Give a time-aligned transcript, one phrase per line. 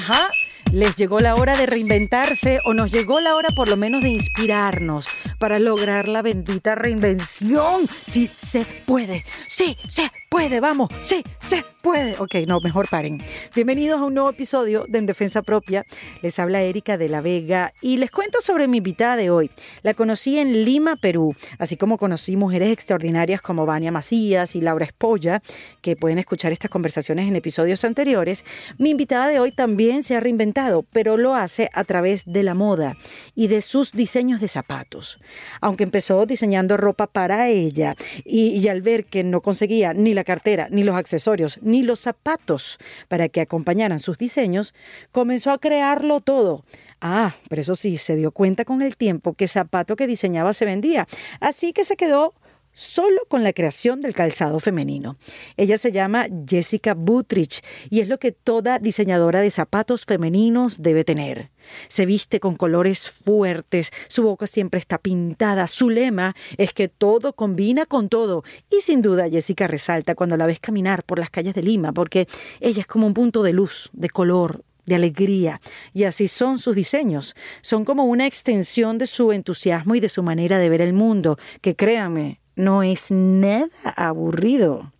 [0.00, 0.39] Ajá.
[0.72, 4.10] Les llegó la hora de reinventarse o nos llegó la hora por lo menos de
[4.10, 5.08] inspirarnos
[5.40, 7.88] para lograr la bendita reinvención.
[8.06, 9.24] Sí, se puede.
[9.48, 10.60] Sí, se puede.
[10.60, 10.88] Vamos.
[11.02, 12.14] Sí, se puede.
[12.18, 13.18] Ok, no, mejor paren.
[13.54, 15.84] Bienvenidos a un nuevo episodio de En Defensa Propia.
[16.22, 19.50] Les habla Erika de la Vega y les cuento sobre mi invitada de hoy.
[19.82, 24.84] La conocí en Lima, Perú, así como conocí mujeres extraordinarias como Vania Macías y Laura
[24.84, 25.42] Espolla,
[25.80, 28.44] que pueden escuchar estas conversaciones en episodios anteriores.
[28.78, 30.59] Mi invitada de hoy también se ha reinventado,
[30.92, 32.96] pero lo hace a través de la moda
[33.34, 35.18] y de sus diseños de zapatos.
[35.60, 40.24] Aunque empezó diseñando ropa para ella y, y al ver que no conseguía ni la
[40.24, 42.78] cartera, ni los accesorios, ni los zapatos
[43.08, 44.74] para que acompañaran sus diseños,
[45.12, 46.64] comenzó a crearlo todo.
[47.00, 50.66] Ah, pero eso sí, se dio cuenta con el tiempo que zapato que diseñaba se
[50.66, 51.06] vendía,
[51.40, 52.34] así que se quedó
[52.80, 55.18] solo con la creación del calzado femenino.
[55.58, 61.04] Ella se llama Jessica Butrich y es lo que toda diseñadora de zapatos femeninos debe
[61.04, 61.50] tener.
[61.88, 67.34] Se viste con colores fuertes, su boca siempre está pintada, su lema es que todo
[67.34, 71.54] combina con todo y sin duda Jessica resalta cuando la ves caminar por las calles
[71.54, 72.28] de Lima porque
[72.60, 75.60] ella es como un punto de luz, de color, de alegría.
[75.92, 77.36] Y así son sus diseños.
[77.60, 81.38] Son como una extensión de su entusiasmo y de su manera de ver el mundo,
[81.60, 84.92] que créanme, no es nada aburrido.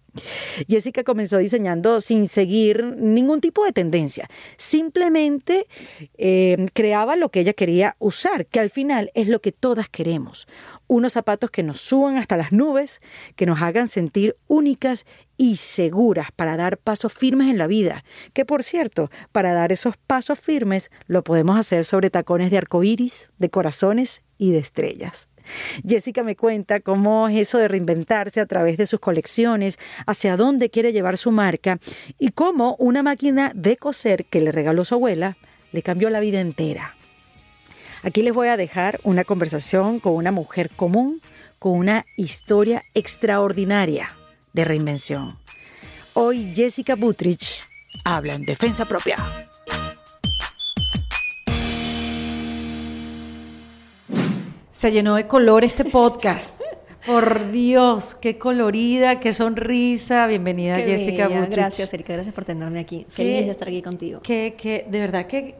[0.69, 4.29] Jessica comenzó diseñando sin seguir ningún tipo de tendencia.
[4.57, 5.67] Simplemente
[6.19, 10.47] eh, creaba lo que ella quería usar, que al final es lo que todas queremos.
[10.87, 13.01] Unos zapatos que nos suban hasta las nubes,
[13.37, 18.05] que nos hagan sentir únicas y seguras para dar pasos firmes en la vida.
[18.33, 23.31] Que por cierto, para dar esos pasos firmes lo podemos hacer sobre tacones de arcoíris,
[23.39, 25.30] de corazones y de estrellas.
[25.87, 30.71] Jessica me cuenta cómo es eso de reinventarse a través de sus colecciones, hacia dónde
[30.71, 31.79] quiere llevar su marca
[32.19, 35.37] y cómo una máquina de coser que le regaló su abuela
[35.73, 36.97] le cambió la vida entera.
[38.03, 41.21] Aquí les voy a dejar una conversación con una mujer común
[41.59, 44.17] con una historia extraordinaria
[44.55, 45.39] de reinvención.
[46.15, 47.63] Hoy Jessica Butrich
[48.05, 49.50] habla en defensa propia.
[54.81, 56.59] Se llenó de color este podcast.
[57.05, 60.27] Por Dios, qué colorida, qué sonrisa.
[60.27, 61.29] Bienvenida, Qué Jessica.
[61.29, 61.51] Butrich.
[61.51, 62.15] Gracias, Erika.
[62.15, 63.05] Gracias por tenerme aquí.
[63.05, 64.21] Qué- Feliz de estar aquí contigo.
[64.23, 65.55] Qué, qué- de verdad que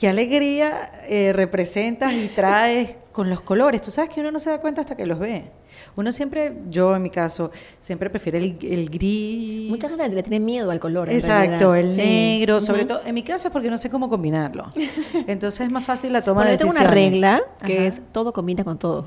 [0.00, 3.82] qué alegría eh, representas y traes con los colores.
[3.82, 5.50] Tú sabes que uno no se da cuenta hasta que los ve.
[5.94, 7.50] Uno siempre, yo en mi caso,
[7.80, 9.68] siempre prefiere el, el gris.
[9.68, 11.10] Mucha gente le tiene miedo al color.
[11.10, 11.98] Exacto, el Sí.
[11.98, 14.72] negro, sobre todo, en mi caso es porque no sé cómo combinarlo.
[15.26, 17.10] Entonces es más fácil la toma Bueno, de yo tengo decisiones.
[17.20, 17.86] una regla que Ajá.
[17.88, 19.04] es todo combina con todo.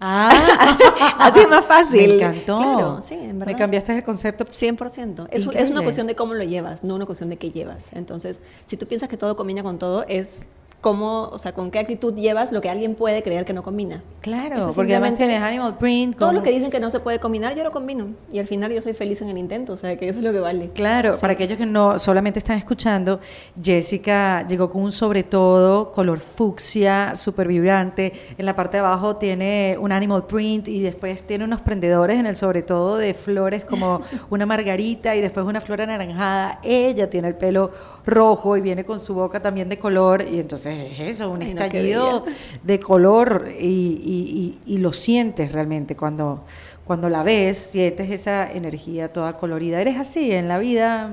[0.00, 0.30] Ah,
[1.18, 2.08] Así es más fácil.
[2.08, 2.56] Me encantó.
[2.56, 3.52] Claro, sí, en verdad.
[3.52, 4.44] Me cambiaste el concepto.
[4.44, 5.28] 100%.
[5.30, 7.92] Es, es una cuestión de cómo lo llevas, no una cuestión de qué llevas.
[7.92, 10.40] Entonces, si tú piensas que todo combina con todo, es
[10.80, 14.02] cómo, o sea, con qué actitud llevas lo que alguien puede creer que no combina.
[14.22, 16.16] Claro, porque además tienes animal print.
[16.16, 18.08] Todo con- lo que dicen que no se puede combinar, yo lo combino.
[18.32, 20.32] Y al final yo soy feliz en el intento, o sea, que eso es lo
[20.32, 20.70] que vale.
[20.74, 23.20] Claro, para aquellos que no solamente están escuchando,
[23.62, 28.12] Jessica llegó con un sobre todo color fucsia, súper vibrante.
[28.38, 32.26] En la parte de abajo tiene un animal print y después tiene unos prendedores en
[32.26, 36.58] el sobre todo de flores como una margarita y después una flor anaranjada.
[36.62, 37.70] Ella tiene el pelo
[38.06, 41.52] rojo y viene con su boca también de color y entonces es eso, un Ay,
[41.54, 42.24] no, qué estallido
[42.62, 46.44] de color y, y- y- y lo sientes realmente cuando,
[46.84, 49.80] cuando la ves, sientes esa energía toda colorida.
[49.80, 51.10] ¿Eres así en la vida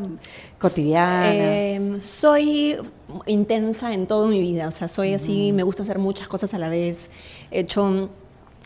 [0.60, 1.34] cotidiana?
[1.34, 2.78] Eh, soy
[3.26, 6.58] intensa en toda mi vida, o sea, soy así, me gusta hacer muchas cosas a
[6.58, 7.10] la vez.
[7.52, 8.10] He hecho,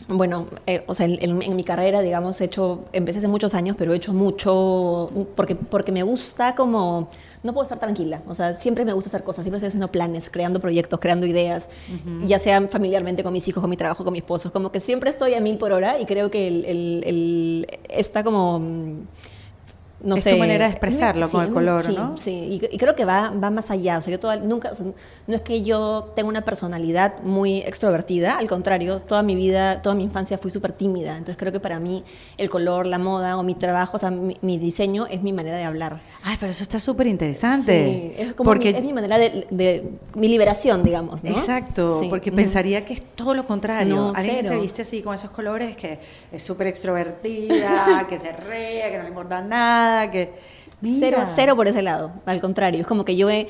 [0.08, 3.54] bueno, eh, o sea, en, en- en mi carrera, digamos, he hecho, empecé hace muchos
[3.54, 7.08] años, pero he hecho mucho, porque, porque me gusta como,
[7.42, 10.28] no puedo estar tranquila, o sea, siempre me gusta hacer cosas, siempre estoy haciendo planes,
[10.30, 11.68] creando proyectos, creando ideas,
[12.26, 15.08] ya sea familiarmente con mis hijos, con mi trabajo, con mi esposo, como que siempre
[15.10, 18.60] estoy a mil por hora y creo que el, el- el- está como...
[20.02, 20.30] mm, no Es sé.
[20.32, 22.16] tu manera de expresarlo con el sí, color, sí, ¿no?
[22.18, 23.98] Sí, y, y creo que va, va más allá.
[23.98, 24.86] O sea, yo toda, nunca, o sea,
[25.26, 29.94] no es que yo tenga una personalidad muy extrovertida, al contrario, toda mi vida, toda
[29.94, 31.12] mi infancia fui súper tímida.
[31.12, 32.02] Entonces creo que para mí
[32.38, 35.56] el color, la moda o mi trabajo, o sea, mi, mi diseño es mi manera
[35.56, 36.00] de hablar.
[36.24, 38.12] Ay, pero eso está súper interesante.
[38.16, 41.30] Sí, es como porque mi, es mi manera de, de- mi liberación, digamos, ¿no?
[41.30, 42.06] Exacto, Sí.
[42.08, 42.36] porque Ujú.
[42.36, 43.94] pensaría que es todo lo contrario.
[43.94, 44.60] No, Alguien que se cero.
[44.62, 45.98] viste así con esos colores que
[46.32, 50.62] es súper extrovertida, que se rea, que no le importa nada, que...
[50.98, 53.46] Cero, cero por ese lado, al contrario, es como que yo he,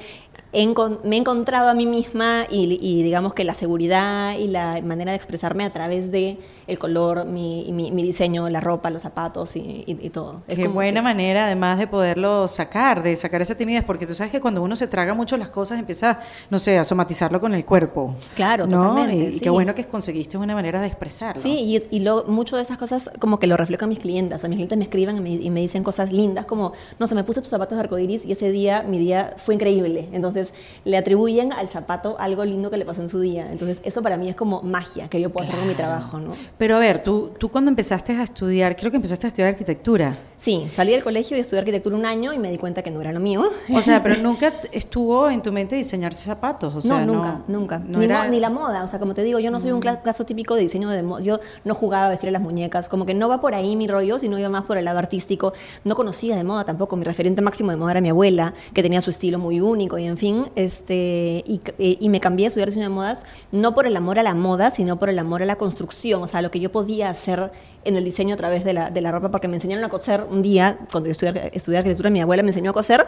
[0.52, 5.16] me he encontrado a mí misma y, digamos que la seguridad y la manera de
[5.16, 10.42] expresarme a través de el color, mi, mi, diseño, la ropa, los zapatos y, todo.
[10.46, 14.40] Qué buena manera además de poderlo sacar, de sacar esa timidez, porque tú sabes que
[14.40, 16.20] cuando uno se traga mucho las cosas empieza,
[16.50, 18.14] no sé, a somatizarlo con el cuerpo.
[18.34, 19.36] Claro, totalmente.
[19.36, 21.42] Y, qué bueno que conseguiste una manera de expresarlo.
[21.42, 24.36] Sí, y, lo, mucho de esas cosas como que lo reflejo a mis clientes.
[24.36, 27.24] O sea, mis clientes me escriben y me, dicen cosas lindas como, no sé, me
[27.24, 30.08] puse tus zapatos de arcoiris y ese día, mi día fue increíble.
[30.12, 30.41] Entonces,
[30.84, 33.48] le atribuyen al zapato algo lindo que le pasó en su día.
[33.50, 36.32] Entonces, eso para mí es como magia que yo puedo hacer con mi trabajo, ¿no?
[36.58, 40.16] Pero a ver, tú, tú cuando empezaste a estudiar, creo que empezaste a estudiar arquitectura.
[40.36, 43.00] Sí, salí del colegio y estudié arquitectura un año y me di cuenta que no
[43.00, 43.44] era lo mío.
[43.72, 47.78] O sea, pero nunca estuvo en tu mente diseñarse zapatos, o sea, no, nunca, nunca.
[47.78, 50.02] ni, ni, la moda, o sea, como te digo, yo no soy un mm.
[50.02, 53.06] caso típico de diseño de moda, yo no jugaba a vestir a las muñecas, como
[53.06, 55.52] que no va por ahí mi rollo, sino iba más por el lado artístico.
[55.84, 59.00] No conocía de moda tampoco, mi referente máximo de moda era mi abuela, que tenía
[59.00, 62.86] su estilo muy único y en fin, este, y, y me cambié a estudiar diseño
[62.86, 65.56] de modas, no por el amor a la moda, sino por el amor a la
[65.56, 67.50] construcción, o sea, lo que yo podía hacer
[67.84, 70.24] en el diseño a través de la, de la ropa, porque me enseñaron a coser
[70.30, 73.06] un día, cuando yo estudié, estudié arquitectura, mi abuela me enseñó a coser.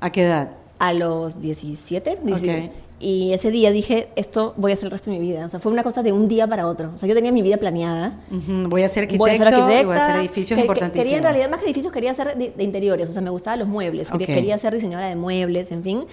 [0.00, 0.50] ¿A qué edad?
[0.78, 2.84] A los 17, 17.
[3.00, 5.44] Y ese día dije, esto voy a hacer el resto de mi vida.
[5.44, 6.90] O sea, fue una cosa de un día para otro.
[6.94, 8.20] O sea, yo tenía mi vida planeada.
[8.68, 11.04] Voy a ser arquitecto, voy a ser arquitecta, y voy a hacer edificios importantísimos.
[11.04, 13.10] Quería, en realidad, más que edificios, quería hacer de, interiores.
[13.10, 14.10] O sea, me gustaban los muebles.
[14.10, 16.04] Quería ser diseñadora de muebles, en fin.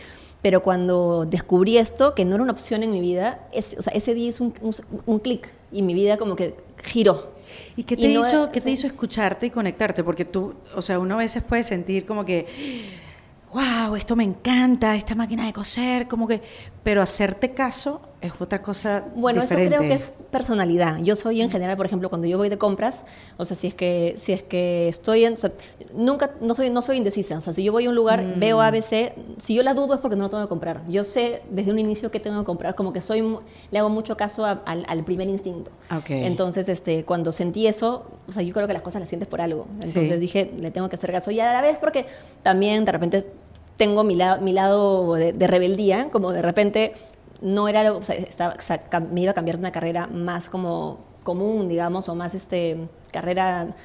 [0.42, 3.48] Pero cuando descubrí esto, que no era una opción en mi vida,
[3.78, 7.32] o sea, ese día hizo un, un, un clic y mi vida como que giró.
[7.76, 10.04] ¿Y qué te, hizo, qué te hizo escucharte y conectarte?
[10.04, 12.46] Porque tú, o sea, uno a veces puede sentir como que
[13.54, 16.42] wow, esto me encanta, esta máquina de coser, como que,
[16.84, 19.04] pero hacerte caso es otra cosa.
[19.16, 21.00] Bueno, eso creo que es personalidad.
[21.00, 23.04] Yo soy en general, por ejemplo, cuando yo voy de compras,
[23.38, 25.36] o sea, si es que, si es que estoy en,
[25.96, 27.38] nunca, no soy, no soy indecisa.
[27.38, 28.40] O sea, si yo voy a un lugar, mm.
[28.40, 30.84] veo ABC, si yo la dudo es porque no lo tengo que comprar.
[30.88, 33.24] Yo sé desde un inicio que tengo que comprar, como que soy,
[33.72, 35.72] le hago mucho caso al, primer instinto.
[36.00, 36.26] Okay.
[36.26, 39.42] Entonces, este, cuando sentí eso, o sea, yo creo que las cosas las sientes por
[39.42, 39.68] algo.
[39.74, 41.32] Entonces dije, le tengo que hacer caso.
[41.32, 42.06] Y a la vez porque
[42.44, 43.28] también de repente
[43.78, 46.94] tengo mi, mi lado de, de, rebeldía, como de repente
[47.42, 48.18] no era, o sea,
[49.12, 53.76] me iba a cambiar de una carrera más como común, digamos, o más este, carrera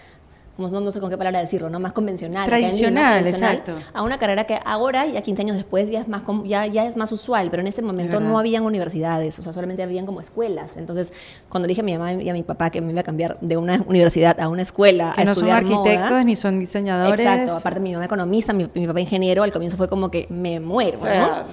[0.58, 1.80] no, sé con qué palabra decirlo, ¿no?
[1.80, 2.46] Más convencional.
[2.46, 3.72] Tradicional, exacto.
[3.92, 6.96] A una carrera que ahora, ya 15 años después, ya es más, ya, ya es
[6.96, 10.76] más usual, pero en ese momento no habían universidades, o sea, solamente habían como escuelas.
[10.76, 11.12] Entonces,
[11.48, 13.56] cuando dije a mi mamá y a mi papá que me iba a cambiar de
[13.56, 17.20] una universidad a una escuela que a no son arquitectos ni son diseñadores.
[17.20, 20.98] Exacto, aparte mi mamá economista, mi, papá ingeniero, al comienzo fue como que me muero,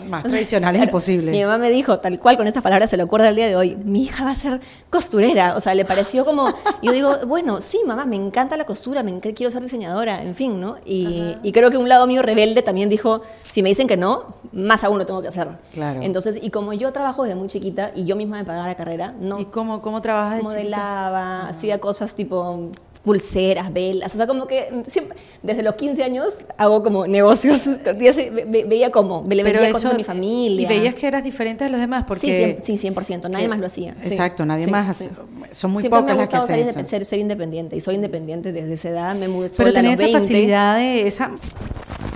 [0.10, 1.32] Más tradicional es imposible.
[1.32, 3.56] Mi mamá me dijo, tal cual, con esas palabras se lo acuerda el día de
[3.56, 7.62] hoy, mi hija va a ser costurera, o sea, le pareció como, yo digo, bueno,
[7.62, 10.78] sí, mamá, me encanta la costura, me quiero ser diseñadora, en fin, ¿no?
[10.86, 14.84] Y, creo que un lado mío rebelde también dijo, si me dicen que no, más
[14.84, 15.48] aún lo tengo que hacer.
[15.74, 16.02] Claro.
[16.02, 19.16] Entonces, y como yo trabajo desde muy chiquita y yo misma me pagaba la carrera,
[19.20, 19.40] ¿no?
[19.40, 22.70] ¿Y cómo, cómo trabajas de Modelaba, hacía cosas tipo
[23.04, 27.70] pulseras, velas, o sea, como que siempre, desde los 15 años hago como negocios,
[28.00, 30.62] veía como, le vendía cosas a mi familia.
[30.62, 32.06] ¿Y veías que eras diferente de los demás?
[32.08, 33.96] Porque, sí, 100%, nadie más lo hacía.
[34.02, 35.10] Exacto, nadie más,
[35.52, 39.16] son muy pocas las que hacen ser, ser, independiente, y soy independiente desde esa edad,
[39.16, 41.32] me mudé Pero tenés esa facilidad de esa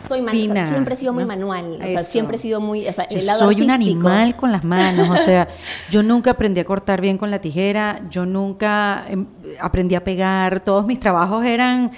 [0.08, 0.24] soy
[0.68, 3.62] siempre he sido muy manual, o sea, siempre he sido muy, o sea, yo soy
[3.62, 5.48] un animal con las manos, o sea,
[5.90, 9.26] yo nunca aprendí a cortar bien con la tijera, yo nunca em,
[9.60, 11.92] aprendí a pegar, todos mis trabajos eran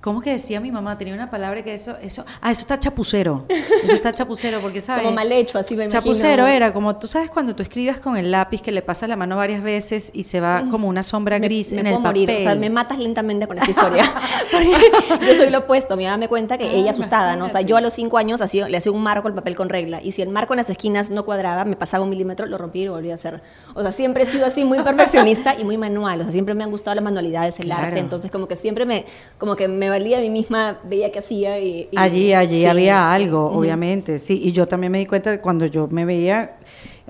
[0.00, 0.96] ¿Cómo que decía mi mamá?
[0.96, 3.46] Tenía una palabra que eso, eso, ah, eso está chapucero.
[3.82, 5.02] Eso está chapucero, porque sabes.
[5.02, 8.30] Como mal hecho, así me Chapucero era como, tú sabes cuando tú escribes con el
[8.30, 11.72] lápiz que le pasas la mano varias veces y se va como una sombra gris
[11.72, 12.02] en el papel.
[12.02, 12.30] Morir.
[12.30, 14.04] O sea, me matas lentamente con esta historia.
[15.26, 15.96] yo soy lo opuesto.
[15.96, 17.46] Mi mamá me cuenta que ella ah, asustada, ¿no?
[17.46, 20.00] O sea, yo a los cinco años le hacía un marco al papel con regla.
[20.02, 22.82] Y si el marco en las esquinas no cuadraba, me pasaba un milímetro, lo rompí
[22.82, 23.42] y lo volví a hacer.
[23.74, 26.20] O sea, siempre he sido así muy perfeccionista y muy manual.
[26.20, 27.98] O sea, siempre me han gustado las manualidades, el arte.
[27.98, 29.04] Entonces, como que siempre me,
[29.38, 31.58] como que me valía a mí misma veía que hacía.
[31.58, 34.40] Y, allí, allí había algo, obviamente, sí.
[34.42, 36.56] Y yo también me di cuenta de cuando yo me veía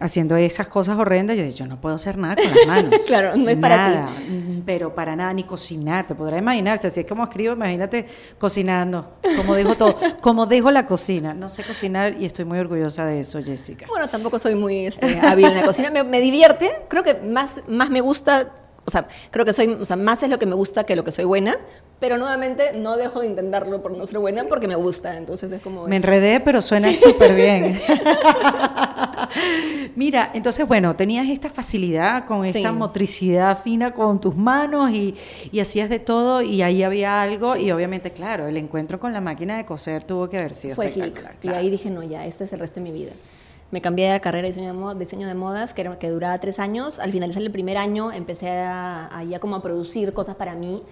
[0.00, 3.00] haciendo esas cosas horrendas, yo dije, yo no puedo hacer nada con las manos.
[3.06, 4.08] claro, no es para nada,
[4.64, 8.06] Pero para nada, ni cocinar, te podrás imaginarse, así es como escribo, imagínate
[8.38, 11.34] cocinando, como dejo todo, como dejo la cocina.
[11.34, 13.86] No sé cocinar y estoy muy orgullosa de eso, Jessica.
[13.88, 17.62] Bueno, tampoco soy muy este, hábil en la cocina, me, me, divierte, creo que más,
[17.66, 18.52] más me gusta
[18.88, 21.04] o sea, creo que soy, o sea, más es lo que me gusta que lo
[21.04, 21.56] que soy buena,
[22.00, 25.62] pero nuevamente no dejo de intentarlo por no ser buena porque me gusta, entonces es
[25.62, 25.86] como...
[25.86, 27.78] Me enredé, pero suena súper bien.
[29.94, 35.14] Mira, entonces, bueno, tenías esta facilidad con esta motricidad fina con tus manos y,
[35.52, 39.20] y, hacías de todo y ahí había algo y obviamente, claro, el encuentro con la
[39.20, 41.36] máquina de coser tuvo que haber sido Fue espectacular.
[41.42, 43.12] Y ahí dije, no, ya, este es el resto de mi vida.
[43.70, 46.38] Me cambié de carrera de diseño de, moda, diseño de modas, que, era, que duraba
[46.38, 47.00] tres años.
[47.00, 50.82] Al finalizar el primer año empecé a, a ya como a producir cosas para mí.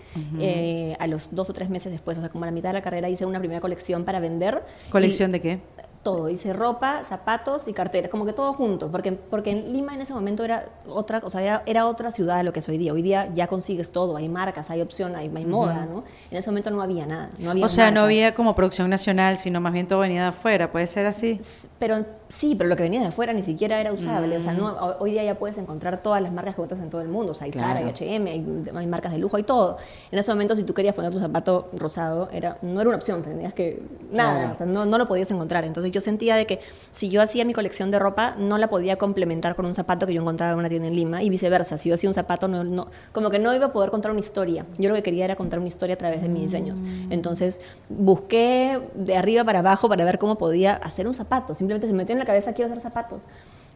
[0.40, 2.74] eh, a los dos o tres meses después, o sea, como a la mitad de
[2.74, 4.62] la carrera hice una primera colección para vender.
[4.90, 5.60] ¿Colección Y- de qué?
[6.06, 10.02] Todo, hice ropa, zapatos y carteras, como que todo junto, porque, porque en Lima en
[10.02, 12.78] ese momento era otra, o sea, era, era otra ciudad de lo que es hoy
[12.78, 12.92] día.
[12.92, 16.04] Hoy día ya consigues todo, hay marcas, hay opción, hay, hay moda, ¿no?
[16.30, 19.36] En ese momento no había nada, no había O sea, no había como producción nacional,
[19.36, 21.40] sino más bien todo venía de afuera, ¿puede ser así?
[21.80, 24.36] Pero sí, pero lo que venía de afuera ni siquiera era usable.
[24.38, 24.58] O sea, Mm.
[24.58, 27.08] no, ho- hoy día ya puedes encontrar todas las marcas que encuentras en todo el
[27.08, 27.32] mundo.
[27.32, 27.88] O sea, hay Zara, hay Claro.
[27.90, 29.76] H&M, hay, hay marcas de lujo, hay todo.
[30.10, 33.22] En ese momento, si tú querías poner tu zapato rosado, era, no era una opción,
[33.22, 33.82] tenías que...
[34.12, 34.52] Nada, Claro.
[34.52, 35.64] o sea, no, no lo podías encontrar.
[35.64, 36.60] Entonces yo sentía de que
[36.92, 40.14] si yo hacía mi colección de ropa, no la podía complementar con un zapato que
[40.14, 41.76] yo encontraba en una tienda en Lima y viceversa.
[41.78, 44.20] Si yo hacía un zapato, no, no- como que no iba a poder contar una
[44.20, 44.64] historia.
[44.78, 46.82] Yo lo que quería era contar una historia a través de mis diseños.
[47.10, 51.54] Entonces busqué de arriba para abajo para ver cómo podía hacer un zapato.
[51.54, 53.24] Simplemente se me metió en la cabeza, quiero hacer zapatos.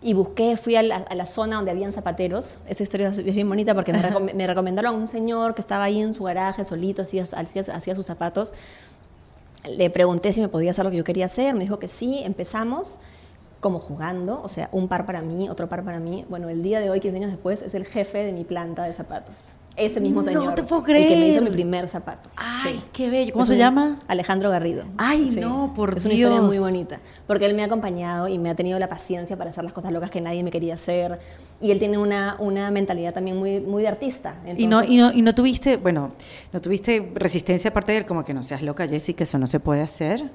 [0.03, 2.57] Y busqué, fui a la, a la zona donde habían zapateros.
[2.67, 5.85] Esta historia es bien bonita porque me, recom- me recomendaron a un señor que estaba
[5.85, 8.53] ahí en su garaje solito, hacía, hacía, hacía sus zapatos.
[9.69, 12.23] Le pregunté si me podía hacer lo que yo quería hacer, me dijo que sí,
[12.25, 12.99] empezamos
[13.61, 16.25] como jugando, o sea, un par para mí, otro par para mí.
[16.29, 18.93] Bueno, el día de hoy, 15 años después, es el jefe de mi planta de
[18.93, 19.55] zapatos.
[19.77, 20.55] Ese mismo No señor.
[20.55, 21.33] te puedo El que me creer.
[21.33, 22.29] hizo mi primer zapato.
[22.37, 22.85] Ay, Sí.
[22.93, 23.33] qué bello.
[23.33, 23.99] ¿Cómo Es se un- llama?
[24.09, 24.85] Alejandro Garrido.
[24.99, 26.49] Ay, no, por Es una historia Dios.
[26.49, 29.65] muy bonita, porque él me ha acompañado y me ha tenido la paciencia para hacer
[29.65, 31.19] las cosas locas que nadie me quería hacer.
[31.61, 34.35] Y él tiene una, una mentalidad también muy, muy de artista.
[34.45, 36.13] Y no, Entonces- y, no, y no tuviste, bueno,
[36.53, 39.47] no tuviste resistencia aparte de él, como que no seas loca, Jessy, que eso no
[39.47, 40.31] se puede hacer.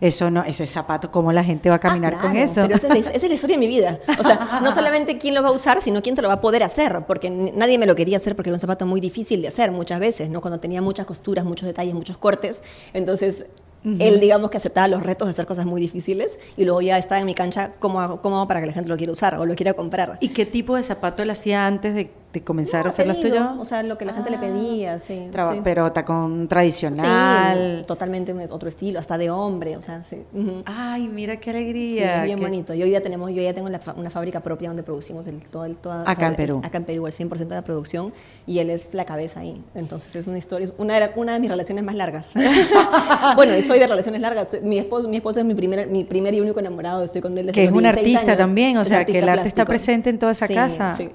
[0.00, 2.62] Eso no, ese zapato, ¿cómo la gente va a Ah, caminar con eso?
[2.62, 3.98] Pero esa es, la, esa es la historia de mi vida.
[4.18, 6.40] O sea, no solamente quién lo va a usar, sino quién te lo va a
[6.40, 7.04] poder hacer.
[7.06, 10.00] Porque nadie me lo quería hacer porque era un zapato muy difícil de hacer muchas
[10.00, 10.40] veces, ¿no?
[10.40, 12.62] Cuando tenía muchas costuras, muchos detalles, muchos cortes.
[12.92, 13.46] Entonces,
[13.84, 17.20] él, digamos que aceptaba los retos de hacer cosas muy difíciles y luego ya estaba
[17.20, 19.44] en mi cancha, ¿cómo hago, cómo hago para que la gente lo quiera usar o
[19.46, 20.18] lo quiera comprar?
[20.20, 23.20] ¿Y qué tipo de zapato él hacía antes de, de comenzar No, a hacer los
[23.20, 23.46] tuyos?
[23.58, 25.28] O sea, lo que la gente le Ah, pedía, sí.
[25.32, 25.60] sí.
[25.62, 27.84] Pero tacón Sí, tradicional.
[27.86, 30.16] totalmente un- otro estilo, hasta de hombre, o sea, sí.
[30.32, 30.62] ujú.
[30.66, 32.18] Ay, mira qué Sí, alegría.
[32.20, 32.74] es bien qué- bonito.
[32.74, 35.64] Y hoy día tenemos, yo ya tengo la una fábrica propia donde producimos el, todo
[35.64, 36.60] el, toda, Acá en el- Perú.
[36.64, 38.12] Acá en Perú, el 100% de la producción.
[38.46, 39.62] Y él es la cabeza ahí.
[39.74, 42.32] Entonces es una historia, es una de, la- una de mis relaciones más largas.
[43.36, 44.48] bueno, y soy de relaciones largas.
[44.62, 47.02] Mi esposo, mi esposo es mi primer, mi primer y único enamorado.
[47.04, 48.38] Estoy con él desde que es un 16 artista años.
[48.38, 50.96] también, o sea, que el arte está presente en toda esa Sí, casa.
[50.96, 51.10] sí.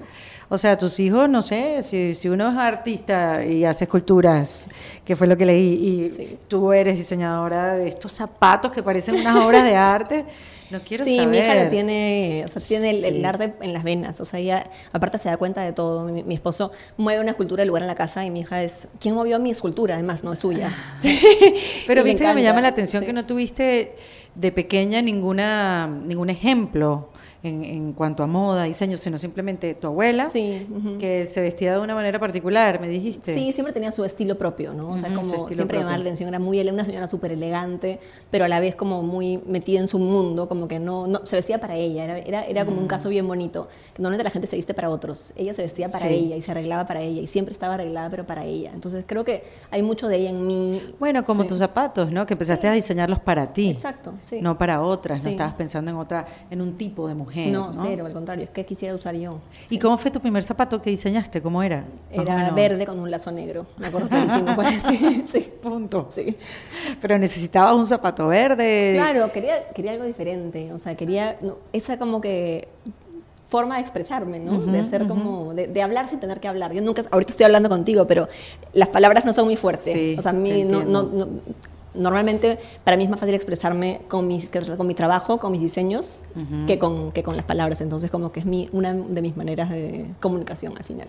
[0.52, 4.66] O sea, tus hijos, no sé, si, si uno es artista y hace esculturas,
[5.04, 6.38] que fue lo que leí, y Sí.
[6.48, 10.24] tú eres diseñadora de estos zapatos que parecen unas obras de arte,
[10.70, 11.30] no quiero sí, saber.
[11.30, 13.24] mi hija lo tiene, o sea, tiene el, el Sí.
[13.24, 16.04] arte en las venas, o sea, ella aparte se da cuenta de todo.
[16.06, 18.88] Mi, mi esposo mueve una escultura del lugar en la casa y mi hija es,
[19.00, 19.94] ¿quién movió mi escultura?
[19.94, 20.68] Además, no es suya.
[21.00, 21.16] Sí.
[21.86, 23.06] Pero viste que me llama la atención sí.
[23.06, 23.94] que no tuviste
[24.34, 27.10] de pequeña ninguna ningún ejemplo
[27.42, 30.98] en, en cuanto a moda, diseño, sino simplemente tu abuela, Sí, ujú.
[30.98, 33.34] que se vestía de una manera particular, me dijiste.
[33.34, 34.90] Sí, siempre tenía su estilo propio, ¿no?
[34.90, 35.96] O sea, Ujú, su como siempre llamaba propio.
[35.96, 37.98] la atención, era muy una señora súper elegante,
[38.30, 41.36] pero a la vez como muy metida en su mundo, como que no, no se
[41.36, 43.68] vestía para ella, era, era, era como un caso bien bonito.
[43.98, 46.14] Normalmente la gente se viste para otros, ella se vestía para Sí.
[46.14, 48.70] ella y se arreglaba para ella y siempre estaba arreglada, pero para ella.
[48.74, 50.94] Entonces creo que hay mucho de ella en mí.
[50.98, 51.48] Bueno, como Sí.
[51.48, 52.26] tus zapatos, ¿no?
[52.26, 53.70] Que empezaste a diseñarlos para ti.
[53.70, 54.40] Exacto, sí.
[54.42, 55.30] No para otras, no Sí.
[55.30, 57.29] estabas pensando en otra, en un tipo de mujer.
[57.50, 59.38] No, No, cero, al contrario, es que quisiera usar yo.
[59.68, 61.40] ¿Y cómo fue tu primer zapato que diseñaste?
[61.42, 61.84] ¿Cómo era?
[62.10, 65.52] Era verde con un lazo negro, me acuerdo clarísimo cuál es, sí, sí.
[65.62, 66.08] Punto.
[66.10, 66.36] sí.
[67.00, 68.92] Pero necesitabas un zapato verde.
[68.96, 72.68] Claro, quería, quería algo diferente, o sea, quería no, esa como que
[73.48, 74.60] forma de expresarme, ¿no?
[74.60, 76.72] de ser como, de, de hablar sin tener que hablar.
[76.72, 78.28] Yo nunca, ahorita estoy hablando contigo, pero
[78.72, 79.92] las palabras no son muy fuertes.
[79.92, 81.28] Sí, o sea, a mí no, no, no-
[81.94, 86.20] normalmente para mí es más fácil expresarme con, mis, con mi trabajo, con mis diseños,
[86.66, 87.80] que, con, que con las palabras.
[87.80, 91.08] Entonces, como que es mi, una de mis maneras de comunicación al final.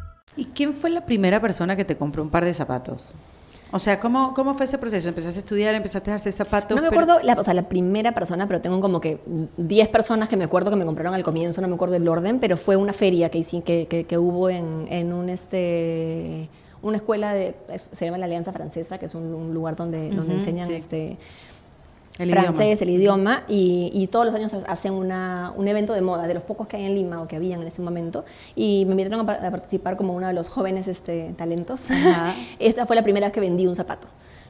[0.35, 3.13] ¿Y quién fue la primera persona que te compró un par de zapatos?
[3.73, 5.07] O sea, ¿cómo, cómo fue ese proceso?
[5.07, 6.75] ¿Empezaste a estudiar, empezaste a hacer zapatos?
[6.75, 9.19] No me pero- acuerdo, la, o sea, la primera persona, pero tengo como que
[9.57, 12.39] 10 personas que me acuerdo que me compraron al comienzo, no me acuerdo el orden,
[12.39, 16.49] pero fue una feria que, hice- que, que, que hubo en, en un este
[16.83, 17.55] una escuela de
[17.91, 20.73] se llama la Alianza Francesa, que es un, un lugar donde, enseñan sí.
[20.73, 21.17] este
[22.21, 26.01] El francés, el idioma, y, y todos los años ha- hacen una, un evento de
[26.01, 28.23] moda, de los pocos que hay en Lima o que habían en ese momento,
[28.55, 31.87] y me invitaron a, a participar como uno de los jóvenes este, talentos.
[32.59, 34.07] Esa fue la primera vez que vendí un zapato.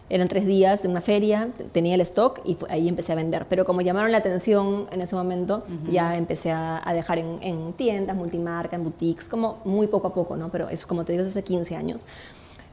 [0.10, 3.46] Eran tres días de una feria, tenía el stock y ahí empecé a vender.
[3.48, 7.72] Pero como llamaron la atención en ese momento, ya empecé a, a dejar en, en
[7.72, 10.50] tiendas, multimarca, en boutiques, como muy poco a poco, ¿no?
[10.50, 12.06] Pero eso, como te digo, hace 15 años.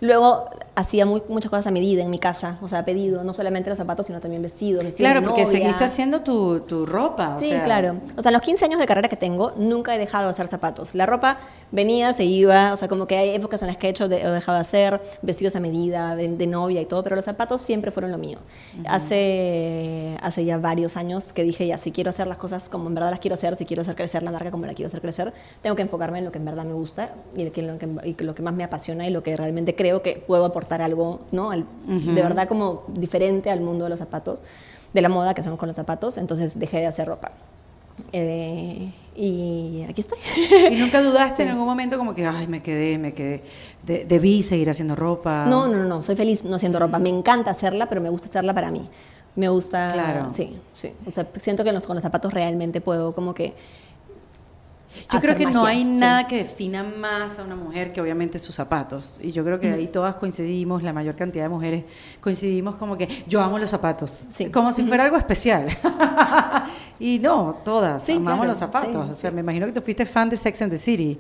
[0.01, 3.69] Luego hacía muy- muchas cosas a medida en mi casa, o sea, pedido, no solamente
[3.69, 4.85] los zapatos, sino también vestidos.
[4.85, 5.59] vestidos Claro, porque novia.
[5.59, 7.35] seguiste haciendo tu, tu ropa.
[7.37, 7.97] o Sí, sea, claro.
[8.17, 10.47] O sea, en los 15 años de carrera que tengo, nunca he dejado de hacer
[10.47, 10.95] zapatos.
[10.95, 11.39] La ropa
[11.73, 14.23] venía, se iba, o sea, como que hay épocas en las que he, hecho de-
[14.23, 17.61] he dejado de hacer vestidos a medida, de, de novia y todo, pero los zapatos
[17.61, 18.39] siempre fueron lo mío.
[18.87, 22.95] hace, hace ya varios años que dije, ya, si quiero hacer las cosas como en
[22.95, 25.33] verdad las quiero hacer, si quiero hacer crecer la marca como la quiero hacer crecer,
[25.63, 27.63] tengo que enfocarme en lo que en verdad me gusta y lo que,
[28.05, 31.21] y lo que más me apasiona y lo que realmente creo que puedo aportar algo,
[31.33, 31.51] ¿no?
[31.51, 34.43] Al- De verdad como diferente al mundo de los zapatos,
[34.95, 37.33] de la moda que son con los zapatos, entonces dejé de hacer ropa.
[38.13, 40.19] Eh, y aquí estoy.
[40.71, 43.43] Y nunca dudaste en algún momento como que, ay, me quedé, me quedé,
[43.85, 45.47] de- debí seguir haciendo ropa.
[45.49, 46.99] No, no, no, no, soy feliz no haciendo ropa.
[46.99, 48.89] Me encanta hacerla, pero me gusta hacerla para mí.
[49.35, 49.91] Me gusta.
[49.93, 50.29] Claro.
[50.35, 50.93] Sí, sí.
[51.07, 53.55] O sea, siento que los- con los zapatos realmente puedo como que.
[55.13, 55.85] Yo creo que no hay sí.
[55.85, 59.19] nada que defina más a una mujer que obviamente sus zapatos.
[59.23, 61.85] Y yo creo que ahí todas coincidimos, la mayor cantidad de mujeres
[62.21, 64.25] coincidimos como que yo amo los zapatos.
[64.33, 64.51] Sí.
[64.51, 65.67] Como si fuera algo especial.
[66.99, 69.11] y no, todas Sí, amamos claro, los zapatos.
[69.11, 71.19] o sea, me imagino que tú fuiste fan de Sex and the City.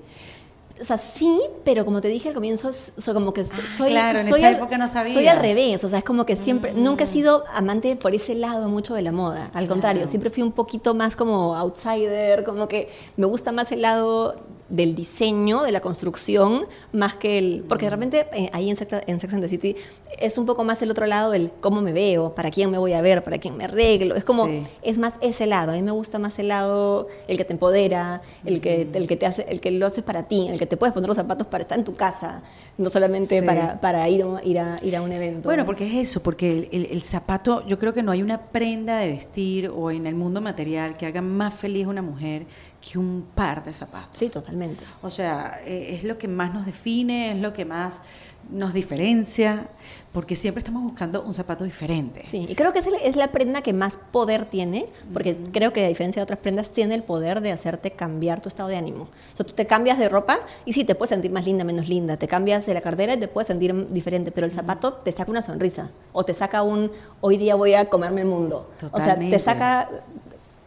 [0.80, 3.44] O sea, sí, pero como te dije al comienzo, soy como que Ah,
[3.76, 3.90] soy.
[3.90, 5.38] claro, en soy esa al- época no Soy al.
[5.38, 5.40] Mm.
[5.42, 6.72] revés, o sea, es como que siempre.
[6.72, 9.50] Nunca he sido amante por ese lado mucho de la moda.
[9.54, 13.82] Al contrario, siempre fui un poquito más como outsider, como que me gusta más el
[13.82, 14.36] lado
[14.68, 17.64] del diseño, de la construcción, más que el...
[17.68, 19.76] Porque de repente eh, ahí en Sex, en Sex and the City
[20.20, 22.92] es un poco más el otro lado, el cómo me veo, para quién me voy
[22.92, 24.14] a ver, para quién me arreglo.
[24.14, 24.66] Es como, Sí.
[24.82, 25.72] es más ese lado.
[25.72, 29.16] A mí me gusta más el lado, el que te empodera, el que, el que
[29.16, 31.46] te hace, el que lo haces para ti, el que te puedes poner los zapatos
[31.46, 32.42] para estar en tu casa,
[32.76, 33.46] no solamente Sí.
[33.46, 35.48] para, para ir, a- ir, a, ir a un evento.
[35.48, 38.38] Bueno, porque es eso, porque el, el- el zapato, yo creo que no hay una
[38.42, 42.46] prenda de vestir o en el mundo material que haga más feliz a una mujer
[42.80, 44.16] que un par de zapatos.
[44.18, 44.84] Sí, totalmente.
[45.02, 48.02] O sea, eh, es lo que más nos define, es lo que más
[48.50, 49.68] nos diferencia,
[50.12, 52.22] porque siempre estamos buscando un zapato diferente.
[52.24, 55.72] Sí, y creo que es, el- es la prenda que más poder tiene, porque creo
[55.74, 58.76] que a diferencia de otras prendas, tiene el poder de hacerte cambiar tu estado de
[58.76, 59.02] ánimo.
[59.34, 61.88] O sea, tú te cambias de ropa y sí, te puedes sentir más linda, menos
[61.88, 62.16] linda.
[62.16, 65.30] Te cambias de la cartera y te puedes sentir diferente, pero el zapato te saca
[65.30, 68.70] una sonrisa o te saca un hoy día voy a comerme el mundo.
[68.76, 69.36] O sea, Totalmente.
[69.36, 69.90] te saca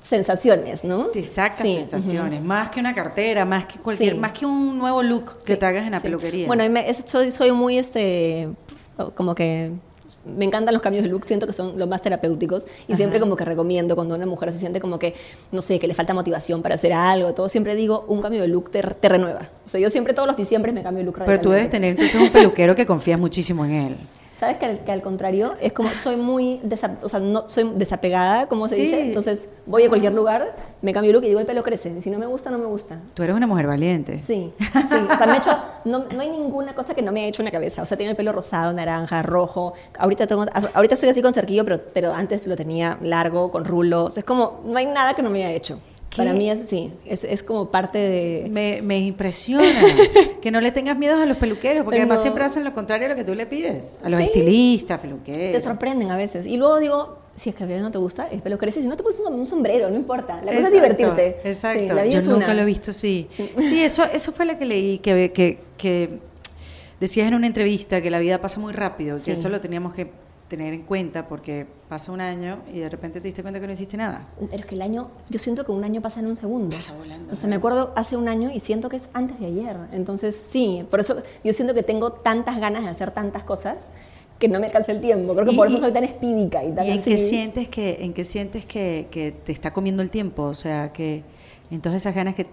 [0.03, 1.05] sensaciones, ¿no?
[1.07, 4.19] Te saca Sí, sensaciones, más que una cartera, más que cualquier, Sí.
[4.19, 6.47] más que un nuevo look que Sí, te hagas en la peluquería.
[6.47, 8.49] Bueno, me- es- soy, soy muy, este,
[9.15, 9.71] como que
[10.25, 13.35] me encantan los cambios de look, siento que son los más terapéuticos y siempre como
[13.35, 15.15] que recomiendo cuando una mujer se siente como que,
[15.51, 18.47] no sé, que le falta motivación para hacer algo, todo, siempre digo, un cambio de
[18.47, 19.49] look te, te renueva.
[19.65, 21.91] O sea, yo siempre todos los diciembre me cambio de look Pero tú debes tener
[21.91, 23.95] entonces un peluquero que confías muchísimo en él.
[24.41, 25.53] ¿Sabes que al, que al contrario?
[25.61, 28.81] Es como, soy muy, desa- o sea, no, soy desapegada, como se Sí.
[28.85, 31.93] dice, entonces voy a cualquier lugar, me cambio de look y digo, el pelo crece,
[31.95, 32.97] y si no me gusta, no me gusta.
[33.13, 34.17] Tú eres una mujer valiente.
[34.17, 34.95] Sí, sí.
[35.13, 37.43] O sea, me he hecho, no, no hay ninguna cosa que no me haya hecho
[37.43, 37.83] en la cabeza.
[37.83, 39.73] O sea, tengo el pelo rosado, naranja, rojo.
[39.99, 44.17] Ahorita, tengo, ahorita estoy así con cerquillo, pero, pero antes lo tenía largo, con rulos.
[44.17, 45.79] Es como, no hay nada que no me haya hecho.
[46.11, 46.17] ¿Qué?
[46.17, 48.47] Para mí es sí, es, es como parte de...
[48.51, 49.63] Me, me impresiona
[50.41, 53.09] que no le tengas miedo a los peluqueros, porque además siempre hacen lo contrario a
[53.11, 53.97] lo que tú le pides.
[54.03, 54.25] A los Sí.
[54.25, 55.63] estilistas, Te peluqueros.
[55.63, 56.45] sorprenden a veces.
[56.47, 58.81] Y luego digo, si es que a Gabriel no te gusta, el pelo crece.
[58.81, 60.41] Si no te pones un, un sombrero, no importa.
[60.43, 61.37] La cosa es divertirte.
[61.45, 61.79] Exacto.
[61.79, 62.53] Sí, la vida Yo es nunca una.
[62.55, 63.29] lo he visto así.
[63.61, 66.19] Sí, eso, eso fue lo que leí, que, que, que
[66.99, 70.11] decías en una entrevista que la vida pasa muy rápido, que eso lo teníamos que
[70.51, 73.71] tener en cuenta porque pasa un año y de repente te diste cuenta que no
[73.73, 74.27] hiciste nada.
[74.37, 76.75] Pero es que el año, yo siento que un año pasa en un segundo.
[76.75, 79.45] Pasa volando, O sea, me acuerdo hace un año y siento que es antes de
[79.45, 79.77] ayer.
[79.93, 83.91] Entonces, sí, por eso yo siento que tengo tantas ganas de hacer tantas cosas
[84.39, 85.33] que no me alcanza el tiempo.
[85.33, 87.11] Creo que Y- por eso soy tan espídica y tan ¿Y en así.
[87.11, 90.43] qué sientes que, en qué sientes que, que te está comiendo el tiempo?
[90.43, 91.23] O sea, que
[91.71, 92.45] en todas esas ganas que,